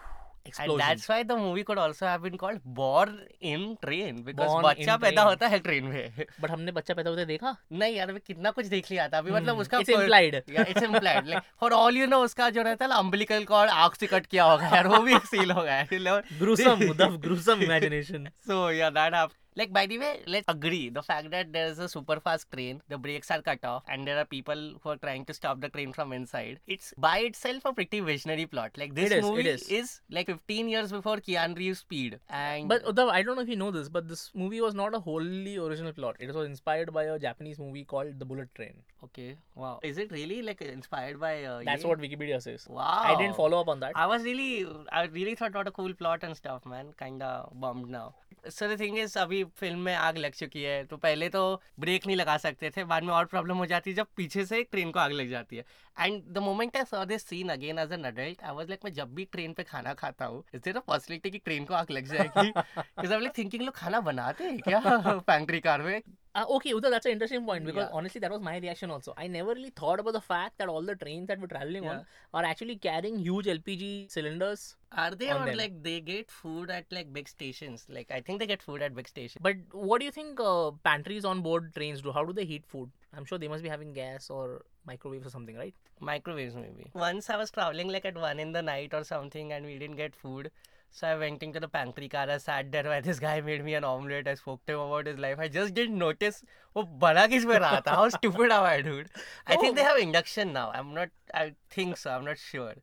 [0.58, 3.14] And that's why the movie could also have been called Born
[3.52, 7.24] in Train because Born बच्चा पैदा होता है train में But हमने बच्चा पैदा होते
[7.24, 10.34] देखा नहीं यार मैं कितना कुछ देख लिया था अभी मतलब Hmm, उसका it's implied.
[10.68, 14.06] It's implied for all you know उसका जो रहता है ना अम्बिलिकल कॉर्ड आग से
[14.14, 18.28] कट किया होगा यार वो भी सील होगा Uddhav, gruesome imagination.
[18.46, 21.78] so yeah that happened like by the way let's agree the fact that there is
[21.78, 24.96] a super fast train the brakes are cut off and there are people who are
[25.04, 28.94] trying to stop the train from inside it's by itself a pretty visionary plot like
[28.94, 29.48] this It is, movie
[29.80, 30.00] is.
[30.10, 33.56] like 15 years before Keanu Reeves speed and But Uddhav, I don't know if you
[33.56, 36.16] know this, but this movie was not a wholly original plot.
[36.20, 38.74] It was inspired by a Japanese movie called The Bullet Train.
[39.06, 39.26] okay
[39.62, 41.88] wow is it really like inspired by uh, That's ye?
[41.88, 42.66] what Wikipedia says.
[42.68, 43.92] wow I didn't follow up on that.
[44.04, 46.92] I was really, I really thought what a cool plot and stuff, man.
[47.02, 48.14] Kinda bummed now.
[48.46, 52.06] So thing is is, अभी film में आग लग चुकी है। तो पहले तो break
[52.06, 54.90] नहीं लगा सकते थे बाद में और प्रॉब्लम हो जाती है जब पीछे से ट्रेन
[54.90, 55.64] को आग लग जाती है।
[56.00, 58.92] And the moment I saw this scene again as an adult I was like मैं
[58.92, 61.90] जब भी ट्रेन पे खाना खाता हूँ इज़ देयर अ पॉसिबिलिटी की ट्रेन को आग
[61.90, 63.28] लग जाएगी?
[63.38, 64.82] थिंकिंग लोग खाना बनाते हैं क्या?
[65.26, 66.00] पैंट्री कार में?
[66.38, 67.98] Uh, okay, Uddhav, that's an interesting point because Yeah.
[67.98, 69.14] honestly, that was my reaction also.
[69.22, 72.04] I never really thought about the fact that all the trains that we're traveling on
[72.32, 74.76] are actually carrying huge LPG cylinders.
[74.92, 75.56] Are they On or them.
[75.62, 77.86] like they get food at like big stations?
[77.98, 79.42] Like I think they get food at big stations.
[79.48, 79.56] But
[79.88, 82.12] what do you think uh, pantries on board trains do?
[82.12, 82.90] How do they heat food?
[83.16, 85.74] I'm sure they must be having gas or microwaves or something, right?
[86.12, 86.90] Microwaves maybe.
[86.94, 89.96] Once I was traveling like at one in the night or something and we didn't
[89.96, 90.50] get food.
[90.90, 92.28] So I went into the pantry car.
[92.28, 94.28] I sat there where this guy made me an omelette.
[94.28, 95.38] I spoke to him about his life.
[95.38, 96.42] I just didn't notice
[96.78, 97.94] वो बड़ा किसमें रहा था?
[97.94, 99.08] How stupid our dude
[99.48, 102.36] I think they have induction now I am not I think so I am not
[102.50, 102.80] sure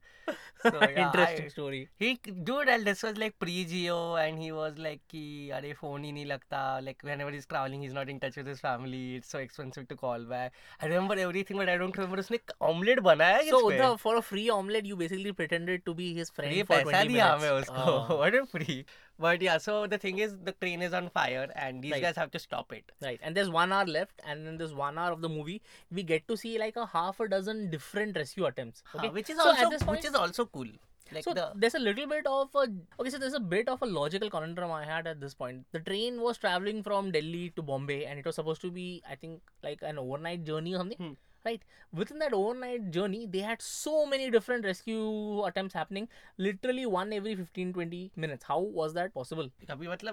[0.66, 5.50] interesting story he dude and this was like pre Jio and he was like कि
[5.54, 6.80] अरे phone ही नहीं लगता.
[6.80, 9.40] Like whenever he is travelling he is not in touch with his family it's so
[9.40, 10.52] expensive to call back
[10.84, 14.48] I remember everything but I don't remember उसने omelette बनाया so the for a free
[14.50, 18.18] omelette you basically pretended to be his friend for 20 minutes पैसा दिया हमें उसको।
[18.18, 18.84] What a free
[19.20, 22.02] but yeah so the thing is the train is on fire and these Right.
[22.02, 24.98] guys have to stop it Right, and there's one hour left, and in this one
[24.98, 28.46] hour of the movie, we get to see like a half a dozen different rescue
[28.46, 28.84] attempts.
[28.96, 30.68] Okay, Huh, which is So also point- which is also cool
[31.16, 32.64] Like so the there's a little bit of a
[33.00, 33.10] okay.
[33.16, 35.66] So there's a bit of a logical conundrum I had at this point.
[35.78, 39.16] The train was traveling from Delhi to Bombay, and it was supposed to be, I
[39.24, 40.98] think, like an overnight journey or something.
[41.04, 41.14] Hmm.
[41.46, 41.64] Right.
[41.94, 46.08] Within that overnight journey, they had so many different rescue attempts happening.
[46.40, 48.44] Literally one every 15, 20 minutes.
[48.46, 49.50] How was that possible?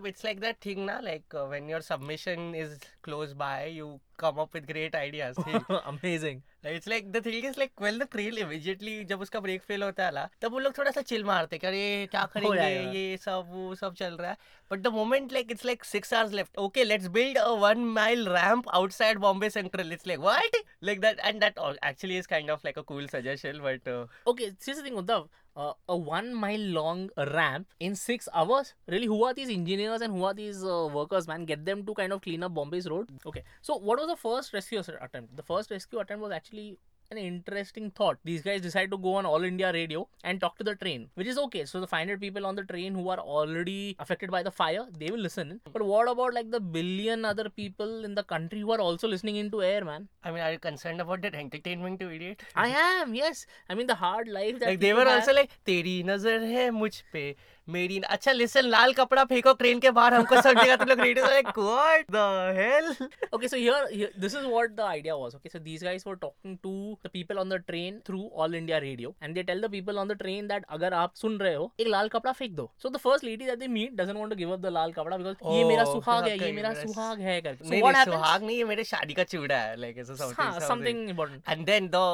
[0.04, 4.38] It's like that thing na like uh, when your submission is close by you come
[4.38, 5.36] up with great ideas
[5.86, 6.42] Amazing.
[6.64, 10.06] It's like the thing is like when the train immediately जब उसका brake fail होता
[10.06, 12.98] है तब वो लोग थोड़ा सा chill मारते कि अरे क्या करेंगे?
[12.98, 14.36] ये सब वो सब चल रहा है।
[14.70, 18.28] But the moment like it's like six hours left okay let's build a one mile
[18.28, 22.60] ramp outside Bombay Central it's like what like that and that actually is kind of
[22.64, 23.88] like a cool suggestion but
[24.26, 25.26] Okay, here's the thing, Uddhav.
[25.54, 28.72] Uh, a one mile long ramp in six hours?
[28.88, 29.06] Really?
[29.06, 31.44] Who are these engineers and who are these uh, workers, man?
[31.44, 33.10] Get them to kind of clean up Bombay's road?
[33.26, 35.36] Okay, so what was the first rescue attempt?
[35.36, 36.78] The first rescue attempt was actually
[37.12, 38.18] an interesting thought.
[38.24, 41.30] These guys decide to go on All India Radio and talk to the train, which
[41.32, 41.64] is okay.
[41.64, 45.10] So the 500 people on the train who are already affected by the fire, they
[45.14, 45.60] will listen.
[45.72, 49.36] But what about like the billion other people in the country who are also listening
[49.36, 50.08] into air, man?
[50.24, 52.42] I mean, are you concerned about that entertainment to idiot?
[52.56, 53.46] I am, yes.
[53.68, 55.20] I mean, the hard life that like they were have.
[55.20, 57.34] also like, Teri nazar hai mujh pe.
[57.68, 61.00] Made in अच्छा listen लाल कपड़ा फेंको crane के बाहर हमको सब जगह तुम लोग
[61.00, 62.16] रेड हो what the
[62.56, 62.90] hell
[63.34, 66.56] okay so here this is what the idea was okay so these guys were talking
[66.62, 66.72] to
[67.04, 70.08] the people on the train through All India Radio and they tell the people on
[70.08, 72.96] the train that अगर आप सुन रहे हो एक लाल कपड़ा फेंक दो। So the
[72.98, 75.62] first lady that they meet doesn't want to give up the lal kapda because ये
[75.62, 78.84] oh, मेरा सुहाग है ये मेरा सुहाग है करके। सो व्हाट सुहाग नहीं ये मेरे
[78.84, 82.04] शादी का चूड़ा है like is something something important and then the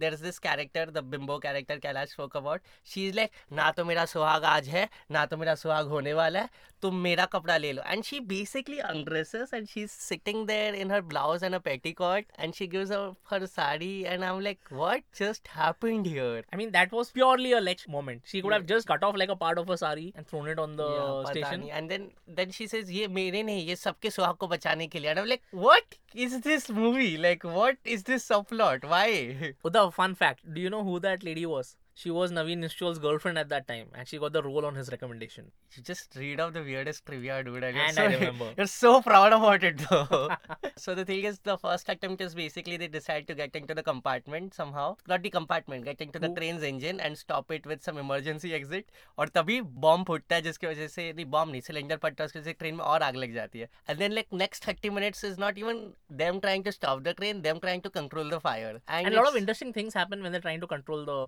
[0.00, 3.84] there is this character the bimbo character Kailash spoke about she is like ना तो
[3.84, 6.48] मेरा सुहाग आज है ना तो मेरा सुहाग होने वाला है
[6.82, 10.90] तुम मेरा कपड़ा ले लो। And she basically undresses and she is sitting there in
[10.90, 12.92] her blouse and a petticoat and she gives
[13.30, 17.52] her sari and I am like what just happened here I mean that was purely
[17.52, 20.06] a lex moment she could have just cut off like a part of a sari
[20.16, 20.88] and thrown it on the
[21.28, 24.98] station and then then she says ये मेरे नहीं ये सबके सुहाग को बचाने के
[24.98, 29.52] लिए and I am like what is this movie like what is this subplot why
[29.66, 33.38] the fun fact do you know who that lady was she was Navin Nischol's girlfriend
[33.38, 35.50] at that time, and she got the role on his recommendation.
[35.76, 37.62] You just read out the weirdest trivia, dude.
[37.62, 38.52] And, and so, I remember.
[38.56, 40.30] You're so proud about it, though.
[40.76, 43.82] so the thing is, the first attempt is basically they decide to get into the
[43.82, 44.96] compartment somehow.
[45.06, 46.34] Not the compartment, get into the Ooh.
[46.34, 48.90] train's engine and stop it with some emergency exit.
[49.16, 52.38] Or, तभी bomb फुटता है जिसकी वजह से नहीं bomb नहीं cylinder फटता है उसकी
[52.38, 55.24] वजह से ट्रेन में और आग लग जाती है and then like next thirty minutes
[55.24, 55.82] is not even
[56.22, 59.36] them trying to stop the train them trying to control the fire and lot of
[59.36, 61.26] interesting things happen when they trying to control the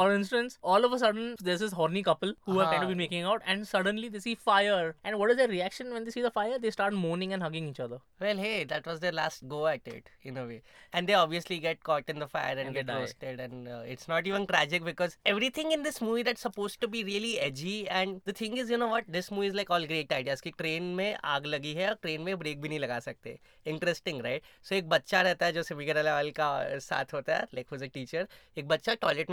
[0.00, 2.98] for instance, all of a sudden, there's this horny couple who have kind of been
[2.98, 4.94] making out, and suddenly they see fire.
[5.04, 6.58] And what is their reaction when they see the fire?
[6.58, 7.98] They start moaning and hugging each other.
[8.20, 10.62] Well, hey, that was their last go at it, in a way.
[10.92, 13.40] And they obviously get caught in the fire and, and get roasted.
[13.40, 17.04] And uh, it's not even tragic because everything in this movie that's supposed to be
[17.04, 17.88] really edgy.
[17.88, 19.04] And the thing is, you know what?
[19.06, 20.40] This movie is like all great ideas.
[20.40, 24.20] कि train में आग लगी है और train में break भी नहीं लगा सकते इंटरेस्टिंग
[24.20, 27.82] राइट सो एक बच्चा रहता है जो सिमी गरेवाल का साथ होता है लाइक हुज
[27.82, 29.30] अ टीचर एक बच्चा टॉयलेट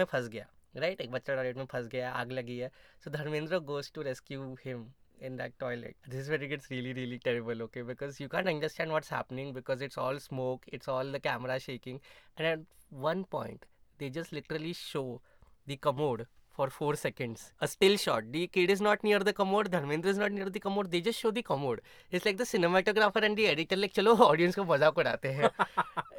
[0.73, 2.71] राइट एक बच्चा टॉयलेट में फंस गया, आग लगी है।
[3.03, 4.85] So Dharmendra goes to rescue him
[5.21, 8.91] in that toilet this is very gits really really terrible okay because you can understand
[8.91, 11.99] what's happening because it's all smoke it's all the camera shaking
[12.39, 12.65] and at
[13.05, 13.65] one point
[13.99, 15.03] they just literally show
[15.69, 16.25] the commode
[16.57, 17.51] for four seconds.
[17.61, 18.31] A still shot.
[18.31, 20.89] The kid is not near the commode, Dharmendra is not near the commode.
[20.91, 21.81] They just show the commode.
[22.11, 25.49] It's like the cinematographer and the editor, like, चलो audience को मज़ाक उड़ाते हैं.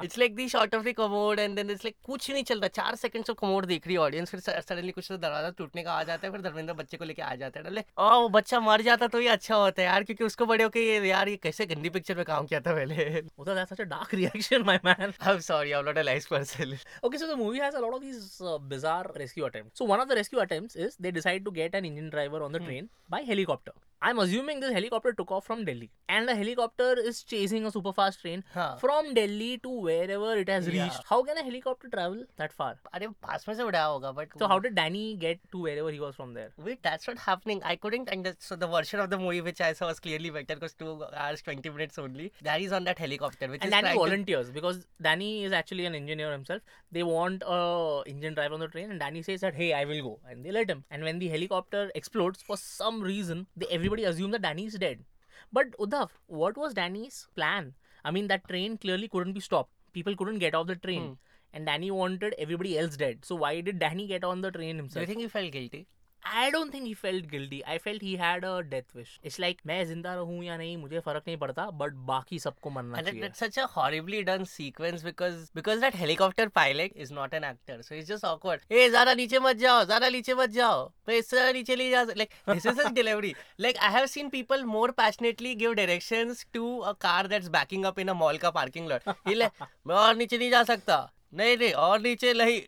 [0.06, 2.68] it's like the shot of the commode and then it's like कुछ नहीं चल रहा
[2.80, 5.92] चार seconds of commode देख रही है audience फिर suddenly कुछ तो दरवाज़ा टूटने का
[5.92, 8.60] आ जाता है फिर धर्मेंद्र बच्चे को लेके आ जाता है like ओ वो बच्चा
[8.60, 11.36] मर जाता तो ये अच्छा होता है यार क्योंकि उसको बड़े होके ये यार ये
[11.42, 14.64] कैसे गंदी पिक्चर में काम किया था पहले वो Uddhav, that's such a dark reaction,
[14.64, 15.14] my man.
[15.20, 18.00] I'm sorry I'm not a nice person Okay, so the movie has a lot of
[18.00, 19.78] these uh, bizarre rescue attempts.
[19.78, 22.52] So one of the rescue attempts is they decide to get an engine driver on
[22.52, 22.66] the hmm.
[22.66, 23.72] train by helicopter.
[24.05, 27.93] I'm assuming this helicopter took off from Delhi, and the helicopter is chasing a super
[27.93, 28.77] fast train हाँ.
[28.77, 30.83] from Delhi to wherever it has Yeah.
[30.83, 31.05] reached.
[31.11, 32.71] How can a helicopter travel that far?
[32.93, 36.01] अरे पास में से उड़ाया होगा but So how did Danny get to wherever he
[36.01, 36.49] was from there?
[36.65, 37.61] Wait, that's not happening.
[37.63, 38.49] I couldn't understand.
[38.49, 41.41] So the version of the movie which I saw was clearly better because two hours
[41.41, 42.27] twenty minutes only.
[42.49, 45.85] Danny's on that helicopter, which and is Danny trying to- volunteers because Danny is actually
[45.85, 46.61] an engineer himself.
[46.91, 50.03] They want a engine driver on the train, and Danny says that hey, I will
[50.11, 50.83] go, and they let him.
[50.91, 55.04] And when the helicopter explodes, for some reason, they, everybody assume that Danny is dead.
[55.52, 57.74] But Uddhav, what was Danny's plan?
[58.04, 59.70] I mean, that train clearly couldn't be stopped.
[59.92, 61.02] People couldn't get off the train.
[61.02, 61.12] Hmm.
[61.54, 63.24] And Danny wanted everybody else dead.
[63.24, 64.94] So why did Danny get on the train himself?
[64.94, 65.86] Do you think he felt guilty?
[66.22, 69.60] I don't think he felt guilty I felt he had a death wish it's like
[69.66, 73.38] मैं ज़िंदा रहूँ या नहीं मुझे फ़र्क नहीं पड़ता but बाकी सबको मरना चाहिए। That's
[73.38, 77.94] such a horribly done sequence because because that helicopter pilot is not an actor so
[77.94, 81.76] it's just awkward ए ज़्यादा नीचे मत जाओ ज़्यादा नीचे मत जाओ। पे इससे नीचे
[81.76, 85.74] ले जा like this is his delivery like I have seen people more passionately give
[85.74, 90.16] directions to a car that's backing up in a mall का पार्किंग लॉट मैं और
[90.16, 91.08] नीचे नहीं जा सकता.
[91.32, 92.60] नहीं नहीं और नीचे नहीं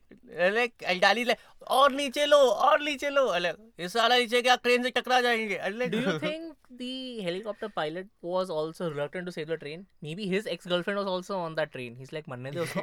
[0.46, 0.66] अरे
[0.99, 1.35] डाली ले
[1.77, 3.49] और नीचे लो और नीचे लो अरे
[3.81, 8.09] ये सारा नीचे क्या ट्रेन से टकरा जाएँगे अरे। Do you think the helicopter pilot
[8.25, 11.72] was also reluctant to save the train maybe his ex girlfriend was also on that
[11.72, 12.82] train he is like मरने दे उसको.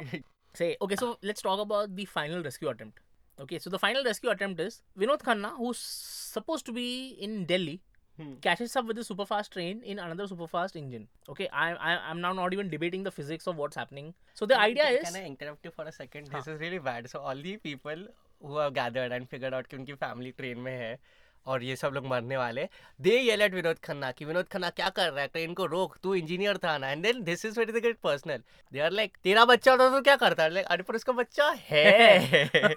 [0.54, 4.30] Say okay so let's talk about the final rescue attempt okay so the final rescue
[4.30, 6.88] attempt is Vinod Khanna who suppose to be
[7.20, 7.80] in Delhi
[8.18, 8.30] Hmm.
[8.42, 11.06] catches up with the superfast train in another superfast engine.
[11.28, 14.12] Okay, I, I I'm now not even debating the physics of what's happening.
[14.34, 16.28] So the idea can, is Can I interrupt you for a second?
[16.32, 16.38] Huh.
[16.38, 17.08] This is really bad.
[17.08, 18.08] So all the people
[18.42, 20.98] who have gathered and figured out कि उनकी family train में है
[21.46, 22.68] और ये सब लोग मरने वाले
[23.00, 25.96] they yell at Vinod Khanna कि विनोद खन्ना क्या कर रहा है ट्रेन को रोक
[26.02, 28.42] तू इंजीनियर था ना and then this is very get personal
[28.72, 32.74] they are like तेरा बच्चा होता तो क्या करता है अरे पर उसका बच्चा है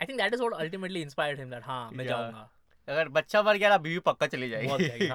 [0.00, 2.06] I think that is what ultimately inspired him that हाँ मैं.
[2.06, 2.48] जाऊँगा.
[2.88, 5.10] अगर बच्चा मर गया बीवी पक्का चली जाएगी।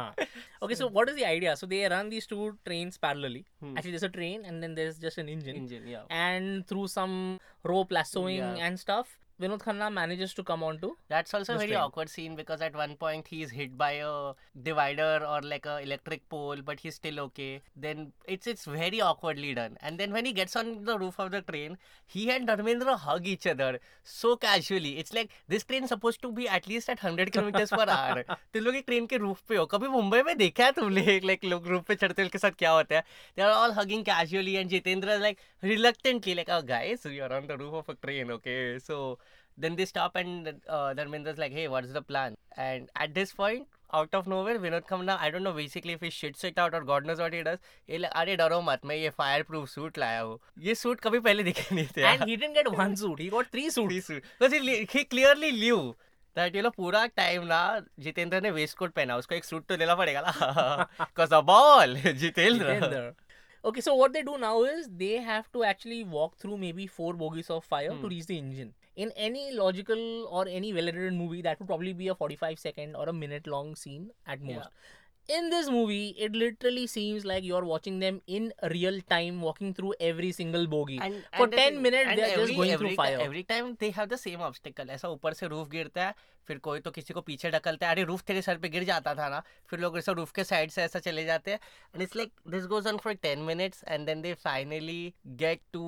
[0.64, 3.96] Okay so what is the idea so they run these two trains parallelly actually there
[3.96, 8.60] is a train and then there is just an engine and through some rope lassoing
[8.60, 10.96] and stuff Vinod Khanna manages to come onto.
[11.10, 11.80] That's also a very train.
[11.80, 14.32] awkward scene because at one point he is hit by a
[14.64, 17.62] divider or like a electric pole, but he's still okay.
[17.76, 19.78] Then it's it's very awkwardly done.
[19.82, 23.28] And then when he gets on the roof of the train, he and Dharmendra hug
[23.28, 24.98] each other so casually.
[25.00, 28.24] It's like this train supposed to be at least at 100 kilometers per hour.
[28.54, 31.44] तुम लोग एक train के roof पे हो कभी मुंबई में देखा है तुमने लाइक
[31.46, 33.04] लोग रूफ पे चढ़ते उनके साथ क्या होता है
[33.38, 37.48] they are all hugging casually and Jeetendra like reluctantly like oh guys you are on
[37.52, 39.18] the roof of a train okay so
[39.59, 42.37] then they stop and uh, Dharmendra's like, hey, what's the plan?
[42.57, 46.09] And at this point, out of nowhere, Vinod Khanna, I don't know basically if he
[46.09, 47.59] shits it out or God knows what he does.
[47.89, 51.19] ये like, अरे डरो मत मैं ये fire proof suit लाया हूँ ये suit कभी
[51.27, 53.89] पहले दिखे नहीं थे And he didn't get one suit, he got three suits.
[53.89, 54.25] Three suit.
[54.39, 55.81] Because he, li- he clearly knew
[56.39, 57.61] that you know पूरा टाइम ना
[58.07, 61.97] जितेंद्र ने वेस्ट कोट पहना उसको एक सूट तो लेना पड़ेगा ना because a ball
[62.25, 63.13] Jitendra Jitendra.
[63.71, 67.13] Okay, so what they do now is they have to actually walk through maybe four
[67.23, 68.13] bogies of fire to Hmm.
[68.13, 68.71] reach the engine.
[68.96, 73.10] In any logical or any well-edited movie, that would probably be a 45 second or
[73.10, 74.56] a minute long scene at most.
[74.56, 75.38] Yeah.
[75.38, 79.96] In this movie, it literally seems like you're watching them in real time, walking through
[80.00, 81.00] every single bogie.
[81.02, 83.20] And, For and 10 minutes, they're they're just going every through fire.
[83.20, 84.90] Every time they have the same obstacle.
[84.90, 86.16] ऐसा ऊपर से roof गिरता है
[86.48, 89.14] फिर कोई तो किसी को पीछे ढकलता है। अरे रूफ तेरे सर पे गिर जाता
[89.16, 91.60] था ना। फिर लोग ऐसा रूफ के साइड से ऐसा चले जाते हैं।
[91.94, 95.84] And it's like this goes on for ten minutes and then they finally get to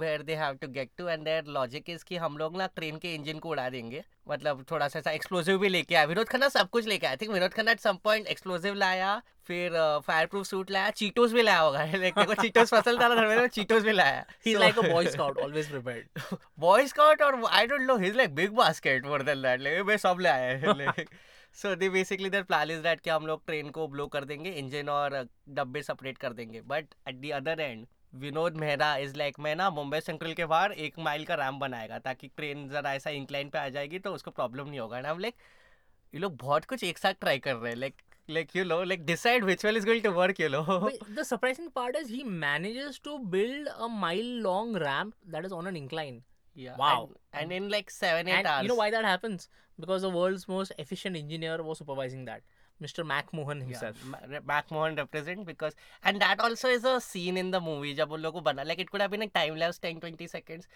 [0.00, 2.98] where they have to get to and their logic is कि हम लोग ना ट्रेन
[2.98, 6.48] के इंजन को उड़ा देंगे। मतलब थोड़ा सा ऐसा एक्सप्लोजिव भी लेके आया विनोद खन्ना
[6.48, 9.72] सब कुछ लेके आया think Vinod Khanna at some point explosive लाया। फिर
[10.06, 13.40] फायर प्रूफ सूट लाया चीटोस भी लाया होगा लाइक देखो चीटोस फ़सल था ना धर्मेंद्र
[13.40, 16.22] में चीटोस भी लाया He's So- like a Boy Scout, always prepared.
[16.66, 17.98] Boy Scout or I don't know.
[18.04, 19.64] He's like big basket more than that.
[19.66, 20.74] Like वे सब ले आए हैं.
[20.80, 21.14] Like,
[21.56, 24.50] so they basically their plan is that कि हम लोग train को blow कर देंगे
[24.60, 25.16] इंजन और
[25.58, 27.86] डब्बे सेपरेट कर देंगे but at the other end
[28.20, 31.98] Vinod Mehra is like मैं ना मुंबई सेंट्रल के बाहर एक माइल का रैम बनाएगा
[32.06, 35.34] ताकि ट्रेन जरा ऐसा इंक्लाइन पे आ जाएगी तो उसको प्रॉब्लम नहीं होगा एंड लाइक
[36.14, 39.05] ये लोग बहुत कुछ एक साथ ट्राई कर रहे हैं like like you know like
[39.05, 42.23] decide which one is going to work you know But the surprising part is he
[42.45, 46.17] manages to build a mile long ramp that is on an incline.
[46.65, 46.93] Yeah, Wow.
[46.99, 49.43] and, and in like seven eight And hours you know why that happens?
[49.83, 52.41] Because the world's most efficient engineer was supervising that,
[52.85, 53.03] Mr.
[53.11, 53.99] Mac Mohan himself.
[54.13, 55.77] Yeah, Mac Mohan represent because
[56.11, 58.81] and that also is a scene in the movie जब उन लोगों को बना like
[58.85, 60.67] it could have been a time lapse 10 20 seconds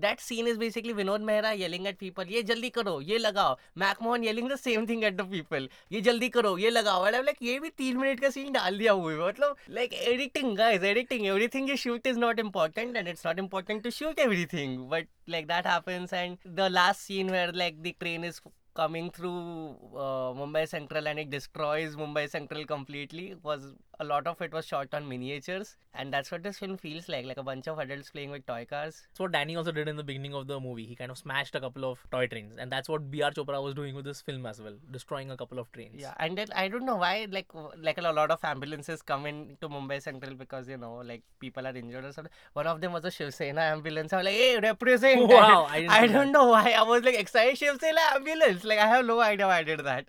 [0.00, 3.56] that scene is basically Vinod Mehra yelling at people ये जल्दी करो ये लगाओ
[4.02, 7.26] Mohan yelling the same thing at the people ये जल्दी करो ये लगाओ and I'm
[7.26, 11.26] like ये भी तीन मिनट का scene डाल दिया हुए मतलब like editing guys editing
[11.26, 15.46] everything you shoot is not important and it's not important to shoot everything but like
[15.48, 18.40] that happens and the last scene where like the train is
[18.74, 24.40] coming through uh, Mumbai Central and it destroys Mumbai Central completely was a lot of
[24.44, 27.66] it was shot on miniatures and that's what this film feels like like a bunch
[27.72, 30.46] of adults playing with toy cars That's what Danny also did in the beginning of
[30.50, 30.86] the movie.
[30.90, 33.30] He kind of smashed a couple of toy trains, and that's what B.R.
[33.38, 36.00] Chopra was doing with this film as well, destroying a couple of trains.
[36.04, 37.52] yeah and then I don't know why like
[37.88, 41.76] like a lot of ambulances come into Mumbai Central because you know like people are
[41.82, 42.32] injured or something
[42.62, 45.86] one of them was a Shiv Sena ambulance I was like hey represent Wow, I
[46.00, 49.20] I don't know why I was like excited Shiv Sena ambulance like I have no
[49.28, 50.08] idea why I did that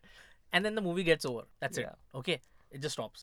[0.54, 1.44] And then the movie gets over.
[1.64, 1.92] That's Yeah.
[1.92, 2.18] it.
[2.20, 2.34] Okay,
[2.78, 3.22] it just stops.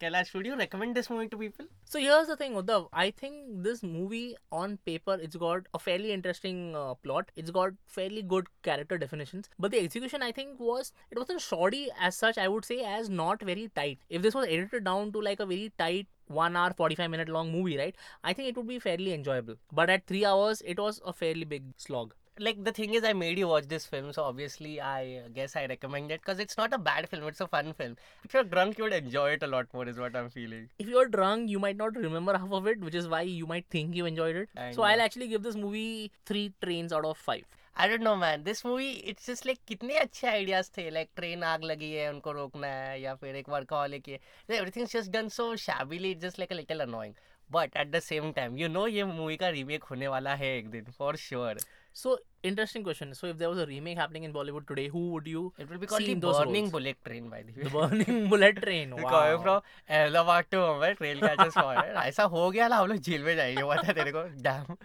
[0.00, 1.66] Kailash, would you recommend this movie to people?
[1.84, 2.88] So here's the thing, Uddhav.
[2.92, 7.30] I think this movie on paper it's got a fairly interesting uh, plot.
[7.36, 11.90] It's got fairly good character definitions, but the execution I think was it wasn't shoddy
[12.00, 12.38] as such.
[12.38, 13.98] I would say as not very tight.
[14.08, 17.50] If this was edited down to like a very tight one hour 45 minute long
[17.50, 21.00] movie right i think it would be fairly enjoyable but at three hours it was
[21.04, 24.23] a fairly big slog Like the thing is, I made you watch this film, so
[24.23, 27.27] obviously I guess I recommend it because it's not a bad film.
[27.29, 27.95] It's a fun film.
[28.25, 29.87] If you're drunk, you would enjoy it a lot more.
[29.87, 30.65] Is what I'm feeling.
[30.77, 33.65] if you're drunk you might not remember half of it which is why you might
[33.75, 35.05] think you enjoyed it I so i'll know.
[35.05, 37.45] actually give this movie three trains out of five
[37.77, 38.43] I don't know man.
[38.43, 40.83] This movie, it's just like कितने अच्छे ideas थे.
[40.97, 44.19] Like train आग लगी है, उनको रोकना है, या फिर एक workaholic है.
[44.59, 47.15] Everything's just done so shabbily, it's just like a little annoying.
[47.55, 50.69] But at the same time, you know ये movie का remake होने वाला है एक
[50.77, 51.55] दिन for sure.
[51.93, 53.13] So interesting question.
[53.15, 55.77] So if there was a remake happening in Bollywood today, who would you It will
[55.77, 56.71] be called see the in those Burning roles?
[56.77, 57.63] Bullet Train by the way.
[57.63, 58.95] The Burning Bullet Train.
[58.95, 59.43] We're going Wow.
[59.43, 59.61] from
[59.99, 61.95] Ahmedabad to Mumbai, trail catches for it.
[62.05, 64.77] ऐसा हो गया ना हम लोग jail में जाएंगे पता है तेरे को damn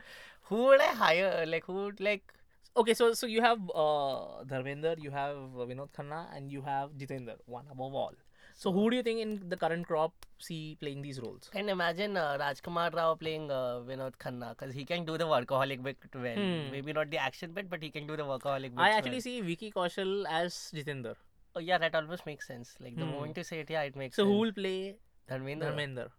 [0.50, 2.36] who would I hire like who would like
[2.80, 6.90] Okay, so so you have uh, Dharmender, you have uh, Vinod Khanna, and you have
[7.00, 8.12] Jitendra, one above all.
[8.57, 11.49] So who do you think in the current crop see playing these roles?
[11.51, 15.83] can imagine uh, Rajkumar Rao playing uh, Vinod Khanna because he can do the workaholic
[15.83, 16.35] bit well.
[16.37, 16.71] Hmm.
[16.71, 18.79] Maybe not the action bit, but he can do the workaholic bit.
[18.79, 21.15] I actually see Vicky Kaushal as Jitendra.
[21.55, 22.75] Oh yeah, that almost makes sense.
[22.79, 23.11] Like the Hmm.
[23.11, 24.33] moment you say it, yeah, it makes So sense.
[24.33, 24.99] who will play
[25.29, 25.73] Dharmendra?
[25.73, 26.09] Dharmender?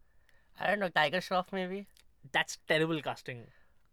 [0.60, 0.88] I don't know.
[0.90, 1.86] Tiger Shroff maybe.
[2.32, 3.46] That's terrible casting.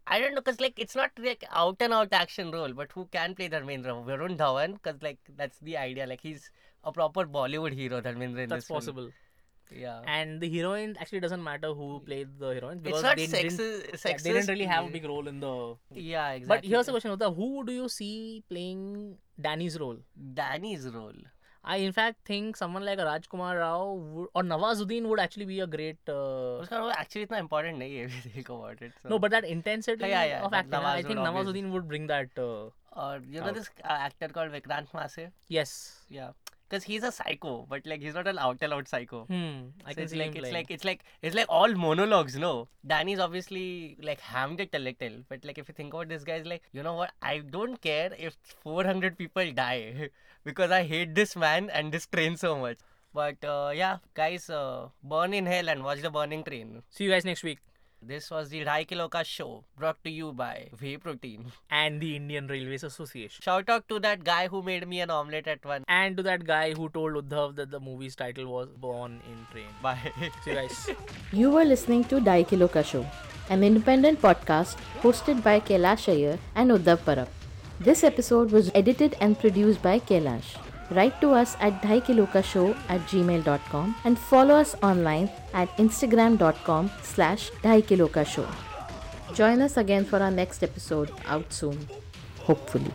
[0.06, 3.06] I don't know, cause like it's not like out and out action role, but who
[3.06, 3.94] can play Dharmendra?
[4.04, 6.06] Varun Dhawan, cause like that's the idea.
[6.06, 6.50] Like he's
[6.84, 8.48] a proper Bollywood hero, Dharmendra.
[8.48, 9.04] That's possible.
[9.04, 9.12] Film.
[9.74, 10.00] Yeah.
[10.06, 14.22] And the heroine actually doesn't matter who played the heroine because they, sexist, didn't, sexist.
[14.22, 15.76] they didn't really have a big role in the.
[15.92, 16.46] Yeah, exactly.
[16.46, 19.96] But here's the question, Uddhav, who do you see playing Danny's role?
[20.34, 21.14] Danny's role.
[21.66, 25.66] I in fact think someone like Rajkumar Rao would, or Nawazuddin would actually be a
[25.66, 25.96] great.
[26.06, 26.60] Uh,
[26.90, 28.92] actually, it's not important if you think about it.
[29.02, 29.08] So.
[29.08, 32.28] No, but that intensity yeah, yeah, of acting, Nawaz I think Nawazuddin would bring that.
[32.36, 33.54] Uh, or you know out.
[33.54, 35.28] this uh, actor called Vikrant Massey.
[35.48, 36.04] Yes.
[36.10, 36.30] Yeah.
[36.74, 39.18] Because he's a psycho, but like he's not an out and out psycho.
[39.26, 39.58] Hmm.
[39.86, 40.54] I So can it's see like him it's playing.
[40.54, 42.52] like it's like it's like all monologues no
[42.92, 46.46] danny's obviously like hammed it a little but like if you think about this guy's
[46.52, 50.08] like you know what i don't care if 400 people die
[50.50, 52.78] because i hate this man and this train so much
[53.20, 57.10] but uh, yeah guys uh, burn in hell and watch the burning train See you
[57.10, 57.58] guys next week.
[58.06, 61.46] This was the Daikiloka show brought to you by Whey Protein.
[61.70, 63.42] And the Indian Railways Association.
[63.42, 65.84] Shout out to that guy who made me an omelette at one.
[65.88, 69.72] And to that guy who told Uddhav that the movie's title was Born in Train.
[69.82, 70.12] Bye.
[70.44, 70.90] See you guys.
[71.32, 73.06] You were listening to Daikiloka Show,
[73.48, 77.28] an independent podcast hosted by Kailash Iyer and Uddhav Parab.
[77.80, 80.56] This episode was edited and produced by Kailash.
[80.90, 88.46] Write to us at daikilokashow at gmail.com and follow us online at instagram.com slash daikilokashow.
[89.34, 91.88] Join us again for our next episode out soon,
[92.40, 92.92] hopefully.